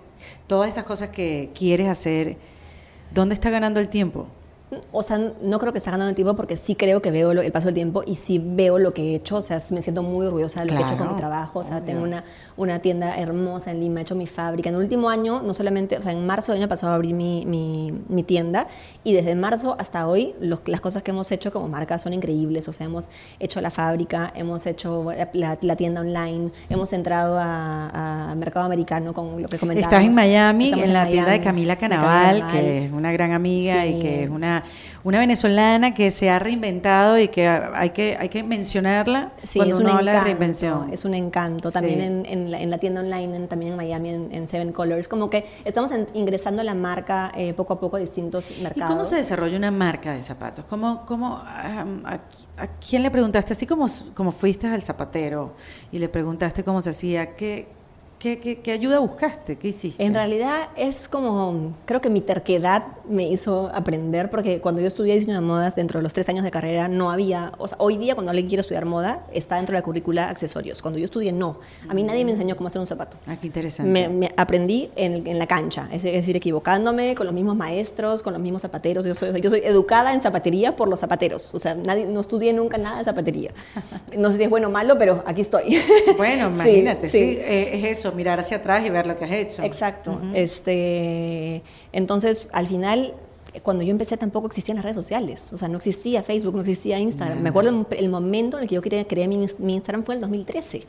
[0.47, 2.37] todas esas cosas que quieres hacer,
[3.13, 4.29] ¿dónde está ganando el tiempo?
[4.93, 7.41] O sea, no creo que esté ganando el tiempo porque sí creo que veo lo-
[7.41, 9.37] el paso del tiempo y sí veo lo que he hecho.
[9.37, 11.61] O sea, me siento muy orgullosa de lo que he hecho con mi trabajo.
[11.61, 11.87] O sea, obvio.
[11.87, 12.23] tengo una,
[12.59, 14.69] una tienda hermosa en Lima, he hecho mi fábrica.
[14.69, 17.47] En el último año, no solamente, o sea, en marzo del año pasado abrí mi,
[17.47, 18.67] mi, mi tienda
[19.05, 22.69] y desde marzo hasta hoy los- las cosas que hemos hecho como marca son increíbles.
[22.69, 28.35] O sea, hemos hecho la fábrica, hemos hecho la, tienda online, hemos entrado a, a
[28.35, 29.95] mercado americano con lo que comentábamos.
[29.95, 33.33] Estás en Miami, Estamos en la tienda de Camila de Canaval, que es una gran
[33.33, 34.69] amiga y que es una una,
[35.05, 39.75] una venezolana que se ha reinventado y que hay que, hay que mencionarla Sí, cuando
[39.75, 40.93] es un uno habla de encanto, reinvención.
[40.93, 41.71] Es un encanto.
[41.71, 42.05] También Sí.
[42.05, 45.09] en, en la, en la tienda online, en- también en Miami, en, en Seven Colors.
[45.09, 48.91] Como que estamos ingresando a la marca eh, poco a poco a distintos ¿Y mercados.
[48.91, 50.65] cómo se desarrolla una marca de zapatos?
[50.67, 53.53] ¿Cómo, cómo, a quién le preguntaste?
[53.53, 55.55] Así como, como fuiste al zapatero
[55.93, 57.69] y le preguntaste cómo se hacía, ¿qué,
[58.19, 59.57] qué, qué, qué ayuda buscaste?
[59.57, 60.03] ¿Qué hiciste?
[60.03, 65.15] En realidad es como, creo que mi terquedad me hizo aprender, porque cuando yo estudié
[65.15, 67.97] diseño de modas, dentro de los tres años de carrera, no había, o sea, hoy
[67.97, 70.83] día cuando alguien quiere estudiar moda, está dentro de la currícula accesorios.
[70.83, 71.59] Cuando yo estudié, no.
[71.89, 73.17] A mí nadie me enseñó cómo hacer un zapato.
[73.27, 73.91] Ah, qué interesante.
[73.91, 78.33] Me, me aprendí en, en la cancha, es decir, equivocándome con los mismos maestros, con
[78.33, 79.05] los mismos zapateros.
[79.07, 81.55] Yo soy, yo soy educada en zapatería por los zapateros.
[81.55, 83.51] O sea, nadie, no estudié nunca nada de zapatería.
[84.19, 85.79] No sé si es bueno o malo, pero aquí estoy.
[86.17, 87.39] Bueno, Sí, imagínate, sí, sí.
[87.41, 89.63] eh, es eso, mirar hacia atrás y ver lo que has hecho.
[89.63, 90.21] Exacto.
[90.35, 93.15] este, entonces, al final,
[93.63, 95.53] cuando yo empecé tampoco existían las redes sociales.
[95.53, 97.41] O sea, no existía Facebook, no existía Instagram.
[97.41, 100.15] Me acuerdo el, el momento en el que yo quería crear mi, mi Instagram fue
[100.15, 100.83] el 2013.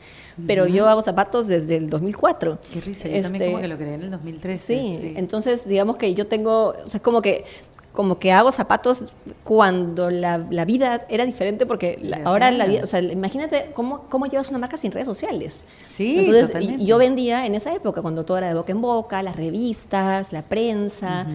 [0.46, 2.58] Pero yo hago zapatos desde el 2004.
[2.72, 4.58] Qué risa, yo también Este, como que lo creé en el 2013.
[4.58, 5.14] Sí, sí.
[5.16, 7.44] entonces digamos que yo tengo, o sea, es como que
[7.92, 12.82] como que hago zapatos cuando la, la vida era diferente porque la- ahora la vida,
[12.84, 15.64] o sea, imagínate cómo, cómo llevas una marca sin redes sociales.
[15.74, 16.84] Sí, Entonces, totalmente.
[16.84, 20.42] yo vendía en esa época cuando todo era de boca en boca, las revistas, la
[20.42, 21.26] prensa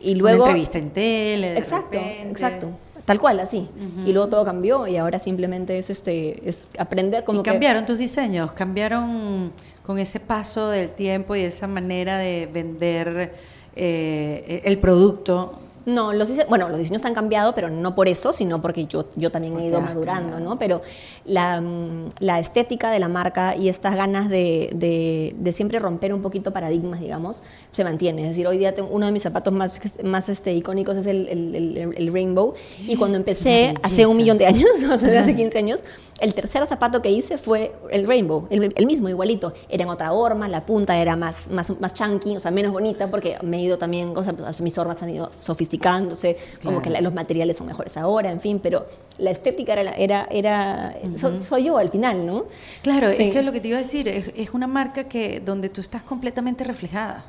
[0.00, 2.30] y luego Una entrevista en tele, de Exacto, repente.
[2.30, 2.68] exacto.
[3.04, 3.68] Tal cual, así.
[4.04, 7.84] Y luego todo cambió y ahora simplemente es este es aprender como ¿Y que cambiaron
[7.86, 8.52] tus diseños?
[8.52, 9.52] ¿Cambiaron
[9.84, 13.32] con ese paso del tiempo y esa manera de vender
[13.76, 15.60] eh, el producto?
[15.86, 19.30] No, los bueno, los diseños han cambiado, pero no por eso, sino porque yo, yo
[19.30, 20.44] también he ido madurando, cambiado.
[20.54, 20.58] ¿no?
[20.58, 20.82] Pero
[21.24, 26.12] la, mm, la estética de la marca y estas ganas de, de- de siempre romper
[26.12, 28.22] un poquito paradigmas, digamos, se mantiene.
[28.22, 31.28] Es decir, hoy día tengo uno de mis zapatos más, más este, icónicos es el,
[31.28, 32.54] el- el- el Rainbow.
[32.80, 35.84] Y cuando empecé, hace un millón de años, o sea, hace 15 años,
[36.20, 39.52] el tercer zapato que hice fue el Rainbow, el, el mismo, igualito.
[39.68, 43.10] Era en otra horma, la punta era más, más, más chunky, o sea, menos bonita,
[43.10, 46.82] porque me he ido también, o sea, pues, mis hormas han ido sofisticándose, como Claro.
[46.82, 48.86] que la- los materiales son mejores ahora, en fin, pero
[49.18, 52.46] la estética era, la- era, era so- soy yo al final, ¿no?
[52.82, 53.24] Claro, Sí.
[53.24, 55.80] es que lo que te iba a decir, es, es una marca que donde tú
[55.80, 57.26] estás completamente reflejada.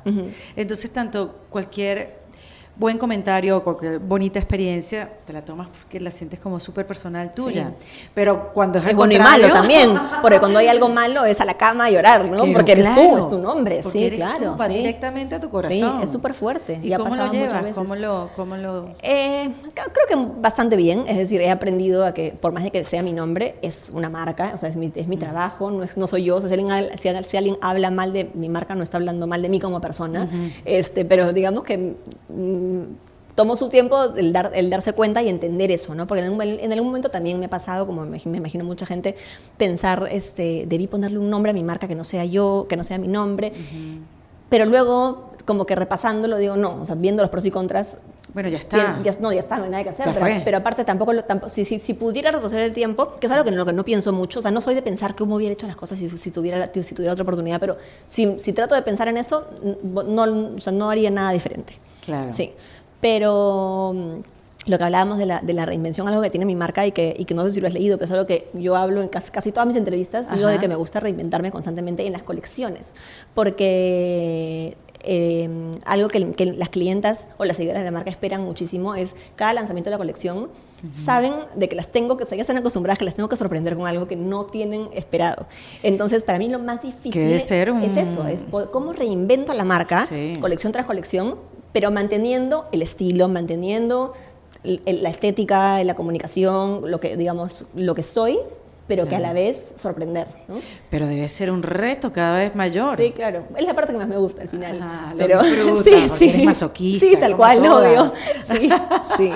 [0.56, 2.16] Entonces, tanto cualquier
[2.78, 7.32] buen comentario o cualquier bonita experiencia, te la tomas porque la sientes como súper personal
[7.32, 7.72] tuya.
[8.14, 11.40] Pero cuando es, Es al bueno y malo también, porque cuando hay algo malo es
[11.40, 12.44] a la cama a llorar, ¿no?
[12.52, 14.56] Porque eres tú, es tu nombre, sí, eres tú, claro.
[14.56, 14.74] va sí.
[14.74, 16.02] directamente a tu Sí, corazón.
[16.02, 16.78] es súper fuerte.
[16.82, 17.62] ¿Y cómo lo llevas?
[17.62, 17.74] veces.
[17.74, 18.90] ¿Cómo lo, cómo lo...
[19.02, 22.84] Eh, creo que bastante bien, es decir, he aprendido a que por más de que
[22.84, 25.96] sea mi nombre, es una marca, o sea, es mi, es mi trabajo, no, es,
[25.96, 28.76] no soy yo, o sea, si alguien, si, si alguien habla mal de mi marca,
[28.76, 30.28] no está hablando mal de mí como persona,
[30.64, 31.96] este, pero digamos que
[32.28, 32.67] mm,
[33.34, 36.06] tomó su tiempo el, dar, el darse cuenta y entender eso, ¿no?
[36.08, 38.64] Porque en algún, en algún momento también me ha pasado, como me, imag- me imagino
[38.64, 39.14] mucha gente,
[39.56, 42.82] pensar, este, debí ponerle un nombre a mi marca que no sea yo, que no
[42.82, 43.52] sea mi nombre,
[44.48, 47.98] pero luego como que repasándolo digo, no, o sea, viendo los pros y contras,
[48.34, 49.00] Bueno, ya está.
[49.02, 50.06] Ya- no, ya está, no hay nada que hacer.
[50.12, 53.32] Pero, pero aparte tampoco, lo- tampo- si, si, si pudiera retroceder el tiempo, que es
[53.32, 55.36] algo que en lo que no pienso mucho, o sea, no soy de pensar cómo
[55.36, 58.74] hubiera hecho las cosas si, si tuviera, si tuviera otra oportunidad, pero si, si trato
[58.74, 59.46] de pensar en eso,
[59.82, 60.22] no,
[60.56, 61.72] o sea, no haría nada diferente.
[62.04, 62.32] Claro.
[62.32, 62.52] Sí,
[63.00, 66.84] pero mm, lo que hablábamos de la, de la reinvención, algo que tiene mi marca
[66.86, 68.76] y que, y que no sé si lo has leído, pero es algo que yo
[68.76, 70.60] hablo en casi, casi todas mis entrevistas, digo de Ajá.
[70.60, 72.88] que me gusta reinventarme constantemente en las colecciones,
[73.34, 74.76] porque
[75.10, 75.48] eh,
[75.86, 79.54] algo que, que las clientas o las seguidoras de la marca esperan muchísimo es cada
[79.54, 80.48] lanzamiento de la colección,
[81.04, 83.86] saben de que las tengo que, ya están acostumbradas que las tengo que sorprender con
[83.86, 85.46] algo que no tienen esperado.
[85.82, 89.64] Entonces, para mí lo más difícil debe ser un- es eso, es cómo reinvento la
[89.64, 90.36] marca, Sí.
[90.40, 91.36] colección tras colección,
[91.72, 94.12] pero manteniendo el estilo, manteniendo
[94.62, 98.38] la estética, la comunicación, lo que digamos, lo que soy,
[98.88, 100.26] pero que a la vez sorprender.
[100.48, 100.56] ¿no?
[100.90, 102.96] Pero debe ser un reto cada vez mayor.
[102.96, 103.44] Sí, claro.
[103.56, 104.78] Es la parte que más me gusta al final.
[104.82, 107.86] Ah, lo pero disfrutas, porque eres masoquista, Sí, tal cual, todas.
[107.86, 108.12] obvio.
[108.56, 108.68] Sí,
[109.16, 109.32] sí.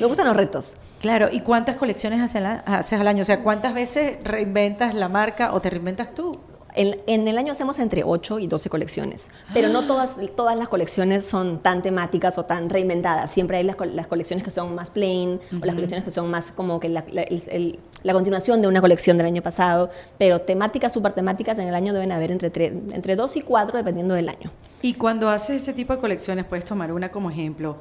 [0.00, 0.76] Me gustan los retos.
[1.00, 3.22] Claro, ¿y cuántas colecciones haces al año?
[3.22, 6.32] O sea, ¿cuántas veces reinventas la marca o te reinventas tú?
[6.76, 10.68] En, en el año hacemos entre 8 y 12 colecciones, pero no todas, todas las
[10.68, 13.30] colecciones son tan temáticas o tan reinventadas.
[13.30, 16.50] Siempre hay las, las colecciones que son más plain o las colecciones que son más
[16.50, 20.40] como que la, la- el- el- la continuación de una colección del año pasado, pero
[20.40, 24.14] temáticas, super temáticas en el año deben haber entre, tre- entre 2 y 4 dependiendo
[24.14, 24.50] del año.
[24.82, 27.76] Y cuando haces ese tipo de colecciones, puedes tomar una como ejemplo,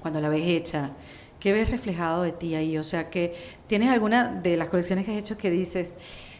[0.00, 0.90] cuando la ves hecha,
[1.40, 2.78] ¿qué ves reflejado de ti ahí?
[2.78, 3.34] O sea, que
[3.66, 5.92] tienes alguna de las colecciones que has hecho que dices,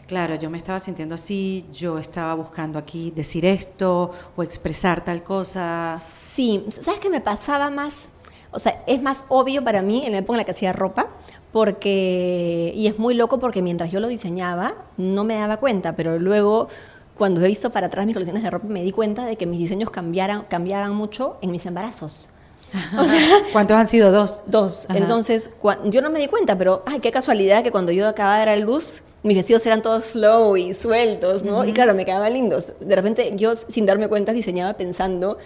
[0.09, 5.23] claro, yo me estaba sintiendo así, yo estaba buscando aquí decir esto o expresar tal
[5.23, 6.03] cosa.
[6.35, 8.09] Sí, ¿sabes qué me pasaba más?
[8.51, 11.09] o sea, es más obvio para mí en la época en la que hacía ropa,
[11.53, 16.19] porque, y es muy loco porque mientras yo lo diseñaba, no me daba cuenta, pero
[16.19, 16.69] luego
[17.17, 19.59] cuando he visto para atrás mis colecciones de ropa, me di cuenta de que mis
[19.59, 22.31] diseños cambiaran, cambiaban mucho en mis embarazos.
[22.99, 23.21] O sea,
[23.53, 24.13] ¿Cuántos han sido?
[24.13, 24.43] Dos.
[24.47, 24.87] Dos.
[24.95, 25.51] Entonces,
[25.85, 28.49] yo no me di cuenta, pero ay, qué casualidad que cuando yo acababa de dar
[28.51, 31.65] a luz, mis vestidos eran todos flow y sueltos, ¿no?
[31.65, 32.73] Y claro, me quedaban lindos.
[32.81, 35.39] De repente, yo sin darme cuenta diseñaba pensando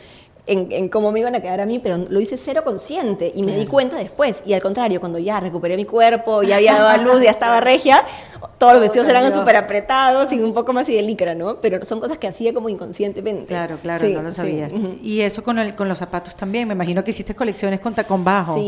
[0.45, 3.57] en, cómo me iban a quedar a mí, pero lo hice cero consciente y me
[3.57, 4.43] di cuenta después.
[4.45, 7.61] Y al contrario, cuando ya recuperé mi cuerpo, ya había dado a luz, ya estaba
[7.61, 8.05] regia,
[8.59, 11.61] todos los vestidos eran súper apretados y un poco más y de licra, ¿no?
[11.61, 13.47] Pero son cosas que hacía como inconscientemente.
[13.47, 14.73] Claro, claro, no lo sabías.
[15.01, 16.67] Y eso con, el, con los zapatos también.
[16.67, 18.61] Me imagino que hiciste colecciones con tacón bajo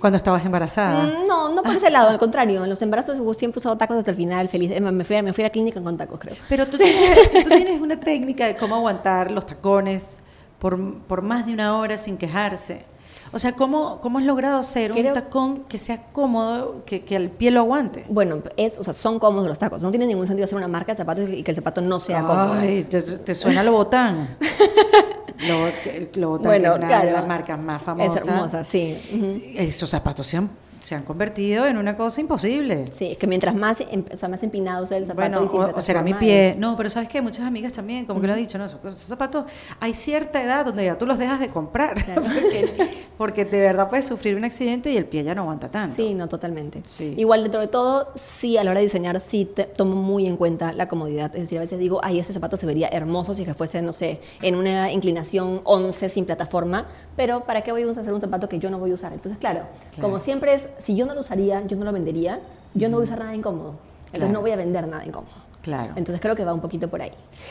[0.00, 1.04] cuando estabas embarazada.
[1.04, 2.64] Mm, no, no por ese lado, al contrario.
[2.64, 4.80] En los embarazos siempre he usado tacos hasta el final, feliz.
[4.80, 6.36] Me fui, a, me fui a la clínica con tacos, creo.
[6.48, 10.20] Pero tú tienes, tú tienes una técnica de cómo aguantar los tacones
[10.58, 12.84] por, más de una hora sin quejarse.
[13.30, 17.30] O sea, ¿cómo, cómo has logrado hacer un tacón que sea cómodo, que, que el
[17.30, 18.06] pie lo aguante?
[18.08, 19.82] Bueno, es, o sea, son cómodos los tacos.
[19.82, 22.22] No tiene ningún sentido hacer una marca de zapatos y que el zapato no sea
[22.22, 22.54] cómodo.
[22.54, 24.36] Ay, te, suena lo botán.
[26.14, 28.22] lo, bueno, es una de las marcas más famosas.
[28.22, 29.54] Es hermosa, sí.
[29.56, 30.48] Esos zapatos se han
[30.80, 32.86] se han convertido en una cosa imposible.
[32.92, 35.46] Sí, es que mientras más, em, o sea, más empinado sea el zapato.
[35.46, 36.56] Bueno, o, será mi pie.
[36.58, 39.44] No, pero sabes que muchas amigas también, como que lo han dicho, no, esos, zapatos,
[39.80, 41.96] hay cierta edad donde ya tú los dejas de comprar.
[43.18, 45.96] porque, de verdad puedes sufrir un accidente y el pie ya no aguanta tanto.
[45.96, 46.82] Sí, no, totalmente.
[47.16, 50.36] Igual, dentro de todo, sí, a la hora de diseñar, sí te, tomo muy en
[50.36, 51.34] cuenta la comodidad.
[51.34, 53.92] Es decir, a veces digo, ay, ese zapato se vería hermoso si que fuese, no
[53.92, 56.86] sé, en una inclinación 11 sin plataforma,
[57.16, 59.12] pero ¿para qué voy a usar un zapato que yo no voy a usar?
[59.12, 59.62] Entonces, claro.
[60.00, 62.40] como siempre es si yo no lo usaría, yo no lo vendería,
[62.74, 63.74] yo no voy a usar nada incómodo.
[64.06, 65.48] Entonces no voy a vender nada incómodo.
[65.62, 65.92] Claro.
[65.96, 67.10] Entonces creo que va un poquito por ahí.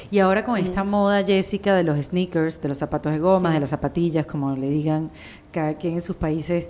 [0.10, 3.60] Y ahora con esta moda, Jessica, de los sneakers, de los zapatos de goma, de
[3.60, 5.12] las zapatillas, como le digan
[5.52, 6.70] cada quien en sus países,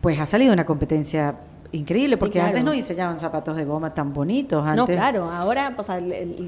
[0.00, 1.36] pues ha salido una competencia
[1.72, 4.64] increíble, porque antes no diseñaban zapatos de goma tan bonitos.
[4.64, 4.76] Antes...
[4.76, 5.88] No, claro, ahora pues,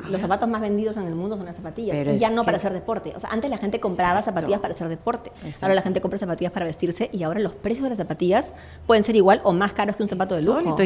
[0.08, 1.96] los zapatos más vendidos en el mundo son las zapatillas.
[2.14, 3.12] y ya no para hacer deporte.
[3.14, 5.32] O sea, antes la gente compraba zapatillas para hacer deporte.
[5.62, 8.54] Ahora la gente compra zapatillas para vestirse y ahora los precios de las zapatillas
[8.86, 10.76] pueden ser igual o más caros que un zapato de lujo.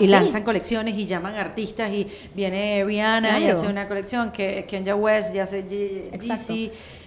[0.00, 4.96] y, lanzan colecciones y llaman artistas y viene Rihanna y hace una colección, que Kenya
[4.96, 5.64] West y hace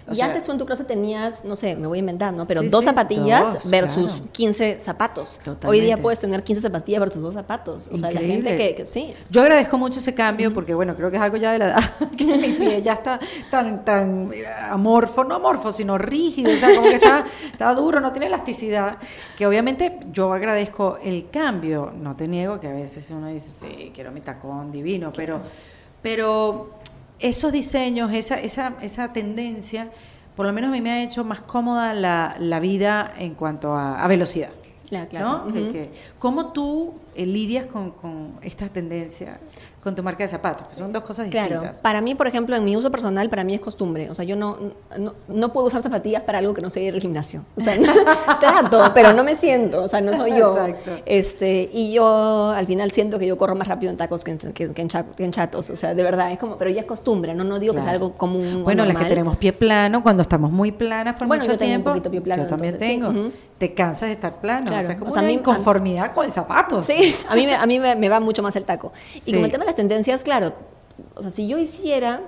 [0.08, 2.48] Yeezy y antes tú en tu clase tenías, no sé, me voy a inventar, ¿no?
[2.48, 5.40] Pero dos zapatillas versus 15 zapatos.
[5.66, 7.90] Hoy día puedes tener 15 zapatillas versus dos zapatos.
[7.92, 9.14] O sea, la gente que, sí.
[9.30, 11.84] Yo agradezco mucho ese cambio porque, bueno, creo que es algo ya de la edad,
[12.18, 13.20] que mi pie ya está
[13.52, 14.32] tan, tan
[14.70, 18.98] amorfo, no amorfo, sino rígido, o sea, como que está, está duro, no tiene elasticidad.
[19.38, 21.92] Que obviamente yo agradezco el cambio.
[21.96, 25.42] No te niego que a veces uno dice, sí, quiero mi tacón divino, pero,
[26.02, 26.77] pero
[27.20, 29.92] esos diseños, esa, esa, esa tendencia,
[30.36, 33.74] por lo menos a mí me ha hecho más cómoda la, la vida en cuanto
[33.76, 34.52] a, velocidad.
[34.88, 35.46] Claro,
[36.18, 39.40] ¿Cómo tú eh, lidias con, con esta tendencia?
[39.88, 41.60] Con tu marca de zapatos, que son dos cosas distintas.
[41.62, 44.10] Claro, para mí, por ejemplo, en mi uso personal, para mí es costumbre.
[44.10, 44.58] O sea, yo no,
[45.30, 47.46] no, puedo usar zapatillas para algo que no sea ir al gimnasio.
[47.56, 47.78] O sea,
[48.42, 50.58] trato, pero no me siento, o sea, no soy yo.
[50.58, 50.92] Exacto.
[51.06, 55.32] Este, y yo al final siento que yo corro más rápido en tacos que en,
[55.32, 55.70] chatos.
[55.70, 57.92] O sea, de verdad, es como, pero ya es costumbre, no, no digo que sea
[57.92, 58.66] algo común.
[58.66, 61.70] Bueno, las que tenemos pie plano, cuando estamos muy planas por bueno, mucho yo tengo
[61.70, 61.90] tiempo.
[61.92, 63.32] Un poquito pie plano, yo también tengo.
[63.58, 64.66] Te cansas de estar plano.
[64.66, 66.84] O sea, es como una inconformidad con el zapato.
[66.84, 68.92] Sí, a mí, me, a mí me, va mucho más el taco.
[69.26, 70.54] Y con el tema de las tendencias, claro,
[71.16, 72.22] o sea, si yo hiciera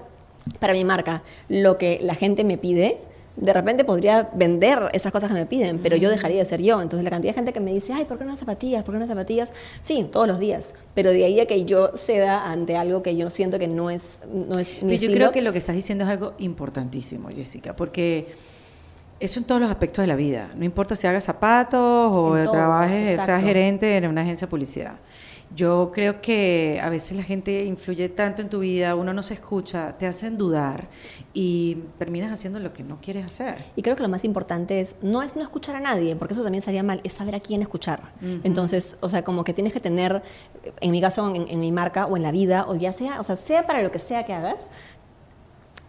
[0.59, 2.97] para mi marca lo que la gente me pide,
[3.35, 6.81] de repente podría vender esas cosas que me piden, pero yo dejaría de ser yo.
[6.81, 8.83] Entonces la cantidad de gente que me dice, ay, ¿por qué no unas zapatillas?
[8.83, 9.53] ¿Por qué no unas zapatillas?
[9.81, 10.73] Sí, todos los días.
[10.93, 14.19] Pero de ahí a que yo ceda ante algo que yo siento que no es,
[14.31, 18.27] no es mi Yo creo que lo que estás diciendo es algo importantísimo, Jessica, porque
[19.21, 20.49] eso en todos los aspectos de la vida.
[20.55, 24.95] No importa si hagas zapatos o trabajes, seas gerente en una agencia de publicidad.
[25.55, 29.33] Yo creo que a veces la gente influye tanto en tu vida, uno no se
[29.33, 30.89] escucha, te hacen dudar
[31.33, 33.55] y terminas haciendo lo que no quieres hacer.
[33.75, 36.43] Y creo que lo más importante es no es no escuchar a nadie, porque eso
[36.43, 38.11] también sería mal, es saber a quién escuchar.
[38.43, 40.21] Entonces, o sea, como que tienes que tener,
[40.81, 43.35] en mi caso, en, mi marca o en la vida, o ya sea, o sea,
[43.35, 44.69] sea para lo que sea que hagas,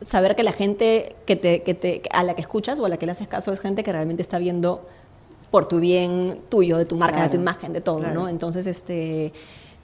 [0.00, 2.96] saber que la gente que te, que te, a la que escuchas o a la
[2.96, 4.88] que le haces caso es gente que realmente está viendo
[5.50, 8.28] por tu bien tuyo, de tu marca, de tu imagen, de todo, ¿no?
[8.28, 9.32] Entonces, este,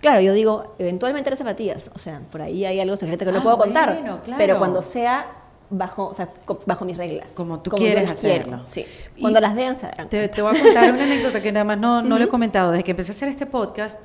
[0.00, 3.38] claro, yo digo, eventualmente eres zapatillas, o sea, por ahí hay algo secreto que no
[3.38, 5.26] ah, puedo contar, pero cuando sea
[5.70, 6.28] bajo, o sea,
[6.64, 7.32] bajo mis reglas.
[7.32, 8.62] Como tú quieres hacerlo.
[8.64, 8.86] sí.
[9.20, 9.76] Cuando las vean,
[10.08, 12.70] Te, te, voy a contar una anécdota que nada más no, no lo he comentado.
[12.70, 13.98] Desde que empecé a hacer este podcast,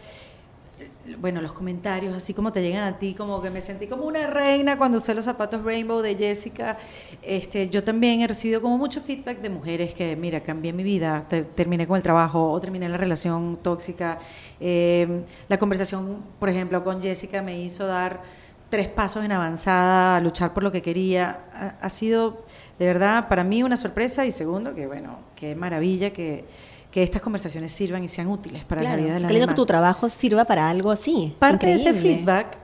[1.20, 4.28] bueno, los comentarios, así como te llegan a ti, como que me sentí como una
[4.28, 6.78] reina cuando usé los zapatos Rainbow de Jessica.
[7.22, 11.26] Este, yo también he recibido como mucho feedback de mujeres que, mira, cambié mi vida,
[11.28, 14.20] te- terminé con el trabajo o terminé la relación tóxica.
[14.60, 18.22] Eh, la conversación, por ejemplo, con Jessica me hizo dar
[18.70, 21.42] tres pasos en avanzada, luchar por lo que quería.
[21.54, 22.46] Ha, ha sido,
[22.80, 26.46] de verdad, para mí una sorpresa y segundo, que bueno, qué maravilla que,
[26.92, 29.48] que estas conversaciones sirvan y sean útiles para Claro, la vida de lindo demás.
[29.50, 31.34] que tu trabajo sirva para algo así.
[31.40, 32.18] Parte de ese Increíble.
[32.18, 32.58] feedback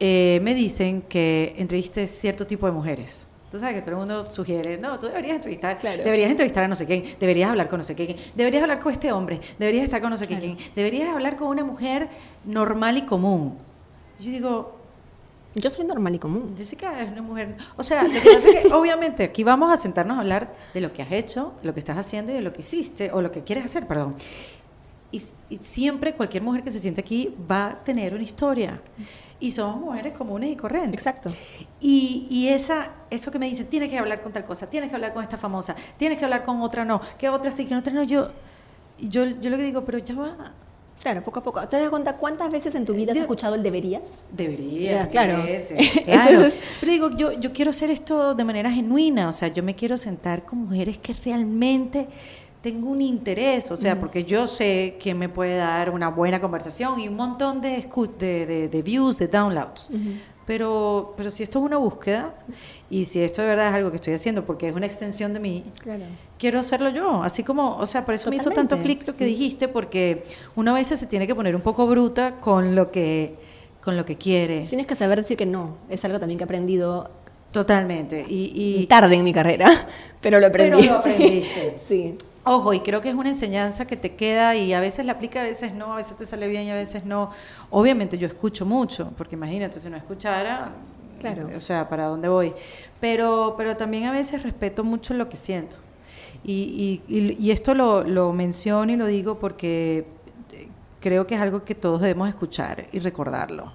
[0.00, 3.26] eh, me dicen que entrevistes cierto tipo de mujeres.
[3.50, 6.04] Tú sabes que todo el mundo sugiere, no, tú deberías entrevistar, Claro.
[6.04, 8.92] deberías entrevistar a no sé quién, deberías hablar con no sé quién, deberías hablar con
[8.92, 12.08] este hombre, deberías estar con no sé qué quién, deberías hablar con una mujer
[12.44, 13.56] normal y común.
[14.20, 14.77] Yo digo,
[15.60, 16.54] Yo soy normal y común.
[16.56, 17.56] Jessica es una mujer.
[17.76, 20.80] O sea, lo que pasa es que, obviamente, aquí vamos a sentarnos a hablar de
[20.80, 23.20] lo que has hecho, de lo que estás haciendo y de lo que hiciste, o
[23.20, 24.14] lo que quieres hacer, perdón.
[25.10, 28.80] Y, y siempre cualquier mujer que se siente aquí va a tener una historia.
[29.40, 30.94] Y somos mujeres comunes y corrientes.
[30.94, 31.30] Exacto.
[31.80, 34.96] Y, y esa, eso que me dice, tienes que hablar con tal cosa, tienes que
[34.96, 37.92] hablar con esta famosa, tienes que hablar con otra no, que otra sí, que otra
[37.92, 38.02] no.
[38.02, 38.30] Yo,
[38.98, 40.52] yo, yo lo que digo, pero ya va.
[41.08, 41.68] Claro, poco a poco.
[41.68, 44.26] ¿Te das cuenta cuántas veces en tu vida has escuchado el deberías?
[44.30, 45.42] Debería, Ya, claro.
[45.42, 46.40] veces, Eso claro.
[46.46, 49.74] es- Pero digo, yo, yo quiero hacer esto de manera genuina, o sea, yo me
[49.74, 52.08] quiero sentar con mujeres que realmente
[52.60, 57.00] tengo un interés, o sea, porque yo sé que me puede dar una buena conversación
[57.00, 59.90] y un montón de, escu- de, de, de views, de downloads.
[60.48, 62.34] Pero, pero si esto es una búsqueda
[62.88, 65.40] y si esto de verdad es algo que estoy haciendo porque es una extensión de
[65.40, 66.00] mí, Claro.
[66.38, 67.22] quiero hacerlo yo.
[67.22, 70.24] Así como, o sea, por eso me hizo tanto clic lo que dijiste, porque
[70.56, 73.36] uno a veces se tiene que poner un poco bruta con lo que,
[73.82, 74.66] con lo que quiere.
[74.70, 75.76] Tienes que saber decir que no.
[75.90, 77.10] Es algo también que he aprendido
[77.52, 78.24] Totalmente.
[78.28, 79.70] Y, y tarde en mi carrera,
[80.22, 80.78] pero lo aprendí.
[80.80, 81.76] Pero lo aprendiste.
[81.88, 82.14] Sí.
[82.48, 85.40] Ojo, y creo que es una enseñanza que te queda y a veces la aplica,
[85.40, 87.30] a veces no, a veces te sale bien y a veces no.
[87.70, 90.70] Obviamente yo escucho mucho, porque imagínate, si no escuchara,
[91.20, 91.48] Claro.
[91.56, 92.52] o sea, ¿para dónde voy?
[93.00, 95.76] Pero, pero también a veces respeto mucho lo que siento.
[96.44, 100.06] Y, y- y- y esto lo, lo menciono y lo digo porque
[100.52, 100.68] eh,
[101.00, 103.72] creo que es algo que todos debemos escuchar y recordarlo.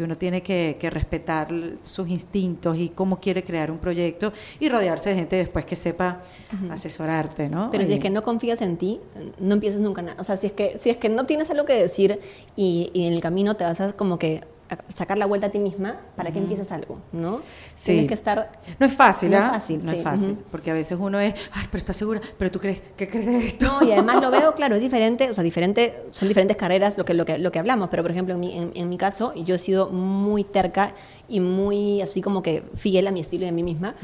[0.00, 1.50] Que uno tiene que, que respetar
[1.82, 6.22] sus instintos y cómo quiere crear un proyecto y rodearse de gente después que sepa
[6.70, 7.70] asesorarte, ¿no?
[7.70, 8.98] Pero si es que no confías en ti,
[9.38, 10.16] no empieces nunca nada.
[10.18, 12.18] O sea, si es que, si es que no tienes algo que decir
[12.56, 14.40] y, y en el camino te vas a como que
[14.88, 16.98] sacar la vuelta a ti misma, ¿para qué empiezas algo?
[17.12, 17.40] ¿No?
[17.74, 17.92] Sí.
[17.92, 18.50] Tienes que estar...
[18.78, 19.50] No es fácil, No es ¿ah?
[19.52, 20.42] fácil, No sí, es fácil, ujú.
[20.50, 23.46] porque a veces uno es, ay, pero estás segura, pero tú crees, ¿qué crees de
[23.46, 23.66] esto?
[23.66, 27.04] No, y además lo veo, claro, es diferente, o sea, diferente, son diferentes carreras lo
[27.04, 29.32] que, lo que, lo que hablamos, pero por ejemplo, en mi, en, en mi caso,
[29.34, 30.92] yo he sido muy terca
[31.28, 33.94] y muy así como que fiel a mi estilo y a mí misma.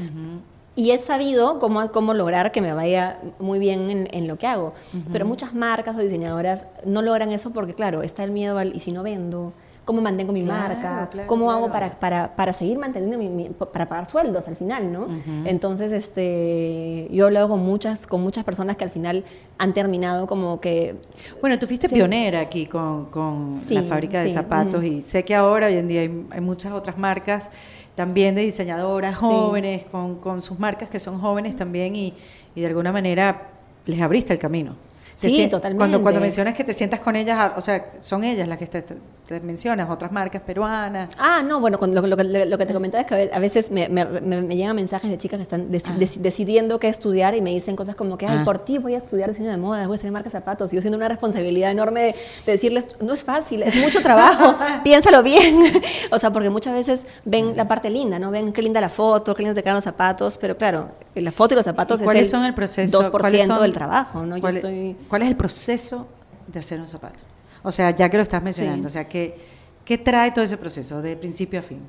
[0.75, 4.45] Y he sabido cómo, cómo lograr que me vaya muy bien en, en lo que
[4.45, 4.73] hago.
[5.11, 8.79] Pero muchas marcas o diseñadoras no logran eso porque, claro, está el miedo al, ¿y
[8.79, 9.53] si no vendo?
[9.87, 11.07] ¿Cómo mantengo mi Claro, marca?
[11.09, 14.91] claro, ¿Cómo hago para, para, para seguir manteniendo mi, mi- para pagar sueldos al final,
[14.91, 15.07] ¿no?
[15.45, 19.23] Entonces, este, yo he hablado con muchas, con muchas personas que al final
[19.57, 20.95] han terminado como que
[21.39, 21.95] Bueno, tú fuiste Sí.
[21.95, 25.77] pionera aquí con, con Sí, la fábrica de sí, zapatos y sé que ahora, hoy
[25.77, 27.49] en día, hay, hay muchas otras marcas
[27.95, 32.13] también de diseñadoras jóvenes, con, con sus marcas que son jóvenes también y,
[32.55, 33.51] y de alguna manera
[33.85, 34.75] les abriste el camino.
[35.19, 35.77] Sí, totalmente.
[35.79, 38.83] Cuando, cuando mencionas que te sientas con ellas, o sea, son ellas las que te,
[38.83, 38.97] te-
[39.41, 41.09] mencionas, otras marcas peruanas.
[41.17, 43.31] Ah, no, bueno, cuando- lo, lo que- lo que te comentaba es que a ve-
[43.33, 45.95] a veces me, me- me- me llegan mensajes de chicas que están deci- Ah.
[45.97, 48.45] deci- decidiendo qué estudiar y me dicen cosas como que, ay, Ah.
[48.45, 50.71] por ti voy a estudiar diseño de moda, voy a hacer marca de zapatos.
[50.71, 54.55] Y yo siento una responsabilidad enorme de, de decirles, no es fácil, es mucho trabajo,
[54.83, 55.61] piénsalo bien.
[56.11, 58.31] o sea, porque muchas veces ven la parte linda, ¿no?
[58.31, 61.53] Ven qué linda la foto, qué linda te quedan los zapatos, pero claro, la foto
[61.53, 62.99] y los zapatos ¿Y es cuáles el son el proceso?
[63.01, 64.35] 2% ¿Cuáles son- del trabajo, ¿no?
[64.37, 64.95] Yo ¿Cuál, estoy...
[65.07, 66.07] cuál es el proceso
[66.47, 67.23] de hacer un zapato?
[67.63, 68.91] O sea, ya que lo estás mencionando, Sí.
[68.91, 69.37] o sea, ¿qué,
[69.83, 71.79] ¿qué trae todo ese proceso de principio a fin?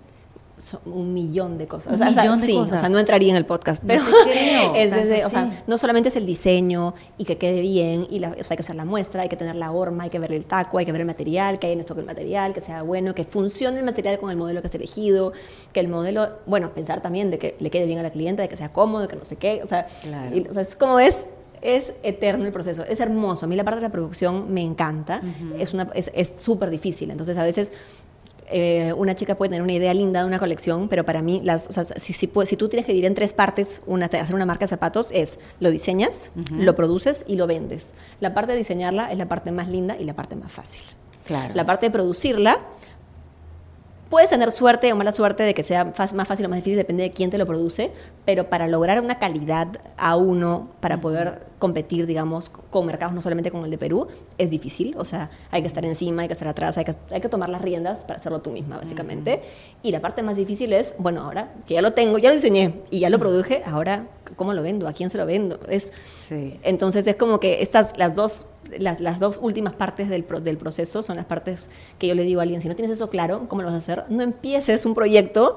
[0.56, 1.86] Son un millón de cosas.
[1.86, 2.72] Un O sea, o sea, millón de sí, cosas.
[2.72, 5.78] O sea, no entraría en el podcast, No pero creo, es desde, o sea, no
[5.78, 8.74] solamente es el diseño y que quede bien, y la- o sea, hay que hacer
[8.74, 11.02] la muestra, hay que tener la horma, hay que ver el taco, hay que ver
[11.02, 13.84] el material, que hay en esto que el material, que sea bueno, que funcione el
[13.84, 15.32] material con el modelo que has elegido,
[15.72, 18.48] que el modelo, bueno, pensar también de que le quede bien a la clienta, de
[18.48, 20.36] que sea cómodo, de que no sé qué, o sea, Claro.
[20.36, 21.30] y- o sea, es como es
[21.62, 23.46] es eterno el proceso, es hermoso.
[23.46, 25.20] A mí la parte de la producción me encanta,
[25.58, 27.10] es una es es súper difícil.
[27.10, 27.72] Entonces, a veces
[28.50, 31.68] eh, una chica puede tener una idea linda de una colección, pero para mí, las,
[31.68, 34.46] o sea, si, si, si tú tienes que dividir en tres partes, una, hacer una
[34.46, 37.94] marca de zapatos es lo diseñas, lo produces y lo vendes.
[38.20, 40.82] La parte de diseñarla es la parte más linda y la parte más fácil.
[41.26, 41.54] Claro.
[41.54, 42.58] La parte de producirla,
[44.08, 47.02] puedes tener suerte o mala suerte de que sea más fácil o más difícil, depende
[47.02, 47.92] de quién te lo produce,
[48.24, 53.50] pero para lograr una calidad a uno, para poder competir, digamos, con mercados, no solamente
[53.50, 54.06] con el de Perú,
[54.38, 54.94] es difícil.
[54.96, 57.48] O sea, hay que estar encima, hay que estar atrás, hay que, hay que tomar
[57.48, 59.42] las riendas para hacerlo tú misma, básicamente.
[59.82, 62.74] Y la parte más difícil es, bueno, ahora que ya lo tengo, ya lo diseñé
[62.90, 64.06] y ya lo produje, ahora,
[64.36, 64.88] ¿cómo lo vendo?
[64.88, 65.58] ¿A quién se lo vendo?
[65.68, 66.58] Es, Sí.
[66.62, 68.46] Entonces es como que estas, las dos,
[68.78, 72.24] las, las dos últimas partes del, pro- del proceso son las partes que yo le
[72.24, 74.04] digo a alguien, si no tienes eso claro, ¿cómo lo vas a hacer?
[74.10, 75.56] No empieces un proyecto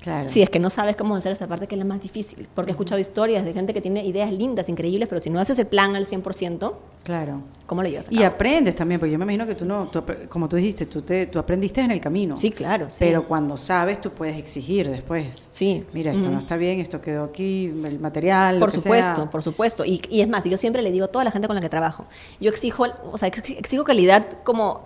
[0.00, 0.28] Claro.
[0.28, 2.48] si es que no sabes cómo hacer esa parte que es la más difícil.
[2.54, 5.58] Porque he escuchado historias de gente que tiene ideas lindas, increíbles, pero si no haces
[5.58, 6.72] el plan al 100%,
[7.02, 7.42] Claro.
[7.66, 8.26] ¿cómo lo llevas a Y cabo?
[8.28, 11.26] aprendes también, porque yo me imagino que tú no, tú como tú dijiste, tú, te,
[11.26, 12.36] tú aprendiste en el camino.
[12.36, 12.96] Sí, claro, sí.
[13.00, 15.48] Pero cuando sabes, tú puedes exigir después.
[15.50, 15.84] Sí.
[15.92, 18.56] Mira, esto no está bien, esto quedó aquí, el material.
[18.56, 19.30] lo Por que supuesto, sea.
[19.30, 19.84] por supuesto.
[19.84, 21.68] Y, y es más, yo siempre le digo a toda la gente con la que
[21.68, 22.06] trabajo,
[22.40, 24.84] yo exijo, o sea, ex- exijo calidad como,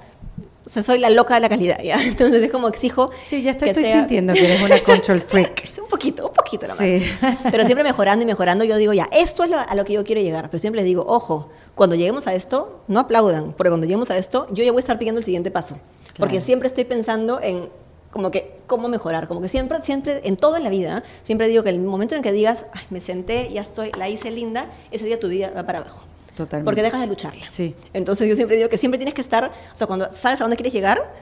[0.66, 2.02] o sea, soy la loca de la calidad, ¿ya?
[2.02, 5.70] Entonces es como exijo Sí, ya que estoy sea- sintiendo que eres una control freak.
[5.82, 6.78] Un poquito, un poquito nomás.
[6.78, 7.02] Sí.
[7.50, 10.04] Pero siempre mejorando y mejorando, yo digo, ya, esto es lo- a lo que yo
[10.04, 10.50] quiero llegar.
[10.50, 14.16] Pero siempre les digo, ojo, cuando lleguemos a esto, no aplaudan, porque cuando lleguemos a
[14.16, 15.78] esto, yo ya voy a estar pidiendo el siguiente paso.
[16.18, 16.46] Porque Claro.
[16.46, 17.68] siempre estoy pensando en
[18.10, 21.64] como que cómo mejorar, como que siempre, siempre, en todo en la vida, siempre digo
[21.64, 25.04] que el momento en que digas, Ay, me senté, ya estoy, la hice linda, ese
[25.04, 26.04] día tu vida va para abajo.
[26.34, 26.64] Totalmente.
[26.64, 27.46] Porque dejas de lucharla.
[27.48, 27.74] Sí.
[27.92, 30.56] Entonces yo siempre digo que siempre tienes que estar, o sea, cuando sabes a dónde
[30.56, 31.12] quieres llegar,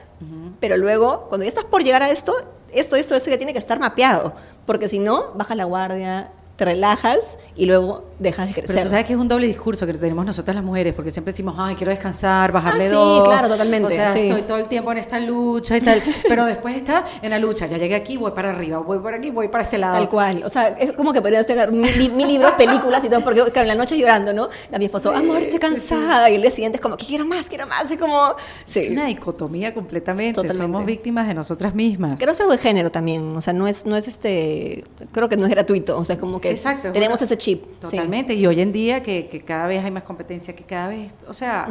[0.59, 2.33] pero luego, cuando ya estás por llegar a esto,
[2.71, 4.33] esto, esto, esto ya tiene que estar mapeado.
[4.65, 8.67] Porque si no, bajas la guardia, te relajas y luego dejas de crecer.
[8.75, 11.31] Pero tú sabes que es un doble discurso que tenemos nosotras las mujeres, porque siempre
[11.33, 13.27] decimos, ay, quiero descansar, bajarle Ah, sí, dos.
[13.27, 14.21] claro, totalmente, O sea, sí.
[14.27, 16.01] estoy todo el tiempo en esta lucha y tal.
[16.27, 19.29] Pero después está en la lucha, ya llegué aquí, voy para arriba, voy por aquí,
[19.29, 19.95] voy para este lado.
[19.95, 20.41] Tal cual.
[20.45, 23.61] O sea, es como que podrían ser mi, mi- libros, películas y todo, porque claro,
[23.61, 24.49] en la noche llorando, ¿no?
[24.73, 26.29] A mi esposo, Sí, amor, estoy sí, cansada.
[26.29, 27.89] Y el día siguiente es como, que quiero más, quiero más.
[27.91, 28.79] Es como, sí.
[28.79, 30.33] Es una dicotomía completamente.
[30.35, 30.63] Totalmente.
[30.63, 32.15] Somos víctimas de nosotras mismas.
[32.17, 35.27] Creo que es algo de género también, o sea, no es, no es este, creo
[35.29, 37.63] que no es gratuito, o sea, como que Exacto, es tenemos ese chip.
[37.89, 37.97] sí.
[38.13, 38.33] Totalmente.
[38.35, 41.33] Y hoy en día que, que cada vez hay más competencia, que cada vez, o
[41.33, 41.67] sea,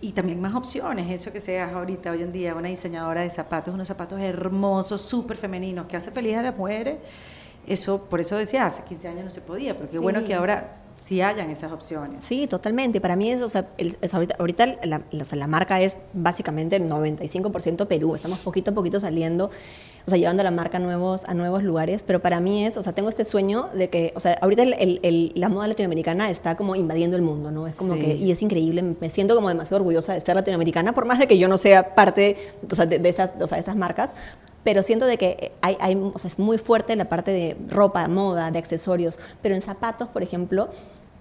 [0.00, 1.10] y también más opciones.
[1.10, 5.36] Eso que seas ahorita, hoy en día, una diseñadora de zapatos, unos zapatos hermosos, súper
[5.36, 6.96] femeninos, que hace feliz a las mujeres.
[7.66, 10.02] Eso, por eso decía, hace 15 años no se podía, pero qué Sí.
[10.02, 12.24] bueno que ahora sí hayan esas opciones.
[12.24, 13.00] Sí, totalmente.
[13.00, 16.76] Para mí es, o sea, el- es ahorita, ahorita la, la- la marca es básicamente
[16.76, 18.14] el 95% Perú.
[18.14, 19.50] Estamos poquito a poquito saliendo,
[20.06, 22.02] o sea, llevando la marca a nuevos, a nuevos lugares.
[22.02, 24.74] Pero para mí es, o sea, tengo este sueño de que, o sea, ahorita el-
[24.74, 27.66] el- el- la moda latinoamericana está como invadiendo el mundo, ¿no?
[27.66, 28.00] Es como Sí.
[28.00, 28.82] que, y es increíble.
[29.00, 31.94] Me siento como demasiado orgullosa de ser latinoamericana, por más de que yo no sea
[31.94, 32.36] parte,
[32.70, 34.14] o sea, de, de esas, o sea, de esas marcas.
[34.64, 38.08] Pero siento de que hay, hay, o sea, es muy fuerte la parte de ropa,
[38.08, 39.16] moda, de accesorios.
[39.40, 40.68] Pero en zapatos, por ejemplo,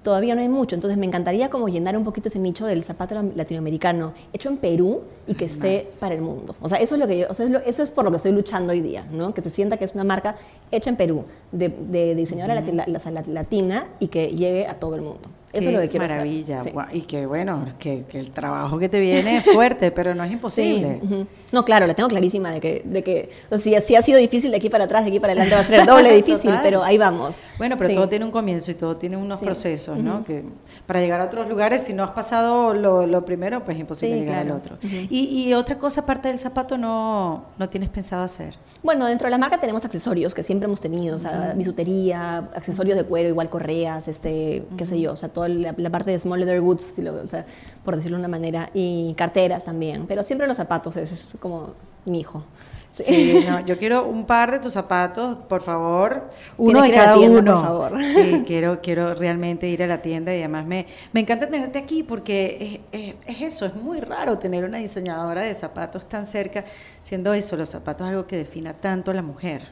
[0.05, 0.75] todavía no hay mucho.
[0.75, 5.01] Entonces me encantaría como llenar un poquito ese nicho del zapato latinoamericano hecho en Perú
[5.27, 6.55] y que esté para el mundo.
[6.61, 8.11] O sea, eso es lo que yo, o sea, es lo- eso es por lo
[8.11, 9.33] que estoy luchando hoy día, ¿no?
[9.33, 10.35] Que se sienta que es una marca
[10.71, 14.95] hecha en Perú, de, de diseñadora lati- la- la- latina y que llegue a todo
[14.95, 15.27] el mundo.
[15.59, 16.63] Eso es lo que quiero maravilla.
[16.63, 16.71] Sí.
[16.93, 20.31] Y que bueno, que, que el trabajo que te viene es fuerte, pero no es
[20.31, 20.99] imposible.
[21.01, 21.27] Sí, ujú.
[21.51, 24.51] No, claro, la tengo clarísima de que, de que o sea, si, ha sido difícil
[24.51, 26.61] de aquí para atrás, de aquí para adelante va a ser el doble difícil, Total.
[26.63, 27.37] pero ahí vamos.
[27.57, 27.95] Bueno, pero Sí.
[27.95, 30.23] todo tiene un comienzo y todo tiene unos procesos, ¿no?
[30.23, 30.43] Que
[30.85, 34.15] para llegar a otros lugares, si no has pasado lo, lo primero, pues es imposible
[34.19, 34.53] llegar claro.
[34.53, 34.75] al otro.
[34.83, 35.07] Ujú.
[35.09, 38.55] y, y otra cosa aparte del zapato no, no tienes pensado hacer.
[38.83, 42.97] Bueno, dentro de la marca tenemos accesorios que siempre hemos tenido, o sea, bisutería, accesorios
[42.97, 46.39] de cuero, igual correas, este, qué sé yo, o sea, la, la parte de small
[46.39, 47.45] leather goods, si lo- o sea,
[47.83, 51.73] por decirlo de una manera, y carteras también, pero siempre los zapatos, ese es como
[52.05, 52.43] mi hijo.
[52.91, 53.03] Sí.
[53.03, 57.41] Sí, no, yo quiero un par de tus zapatos, por favor, uno de cada tienda,
[57.41, 57.51] uno.
[57.51, 58.03] por favor.
[58.05, 62.03] Sí, quiero, quiero realmente ir a la tienda y además me, me encanta tenerte aquí
[62.03, 66.63] porque es, es- es eso, es muy raro tener una diseñadora de zapatos tan cerca,
[67.01, 69.63] siendo eso, los zapatos algo que defina tanto a la mujer.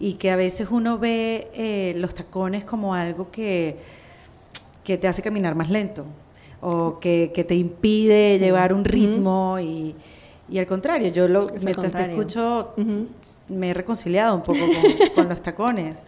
[0.00, 3.76] Y que a veces uno ve eh, los tacones como algo que,
[4.84, 6.04] que te hace caminar más lento
[6.60, 9.94] o que, que te impide llevar un ritmo y,
[10.48, 12.74] y al contrario, yo lo, Es mientras te escucho
[13.48, 16.00] me he reconciliado un poco con, con los tacones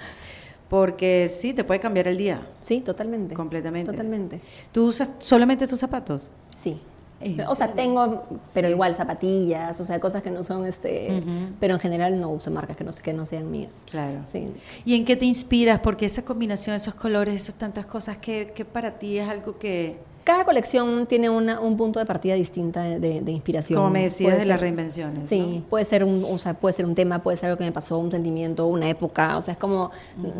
[0.68, 3.35] porque sí, te puede cambiar el día Sí, totalmente.
[3.35, 3.91] completamente.
[3.91, 4.41] Totalmente.
[4.73, 6.33] ¿Tú usas solamente tus zapatos?
[6.57, 6.79] Sí.
[7.25, 8.73] ¿En O sea, tengo, pero Sí.
[8.75, 11.55] igual zapatillas, o sea, cosas que no son, este, Ujú.
[11.61, 13.70] pero en general no uso marcas que no, que no sean mías.
[13.91, 14.18] Claro.
[14.31, 14.49] Sí.
[14.85, 15.81] ¿Y en qué te inspiras?
[15.81, 19.99] Porque esa combinación, esos colores, esas tantas cosas, que, que para ti es algo que,
[20.25, 23.77] Cada colección tiene una- un punto de partida distinta de, de- de inspiración.
[23.77, 25.29] como me decías, Puede de las reinvenciones?
[25.29, 25.62] Sí, ¿no?
[25.68, 27.99] puede ser un, o sea, puede ser un tema, puede ser algo que me pasó,
[27.99, 29.91] un sentimiento, una época, o sea, es como,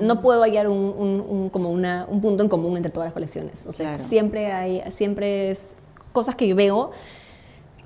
[0.01, 3.13] no puedo hallar un, un- un- como una, un punto en común entre todas las
[3.13, 4.09] colecciones, o sea, Claro.
[4.09, 5.75] siempre hay, siempre es
[6.13, 6.91] cosas que yo veo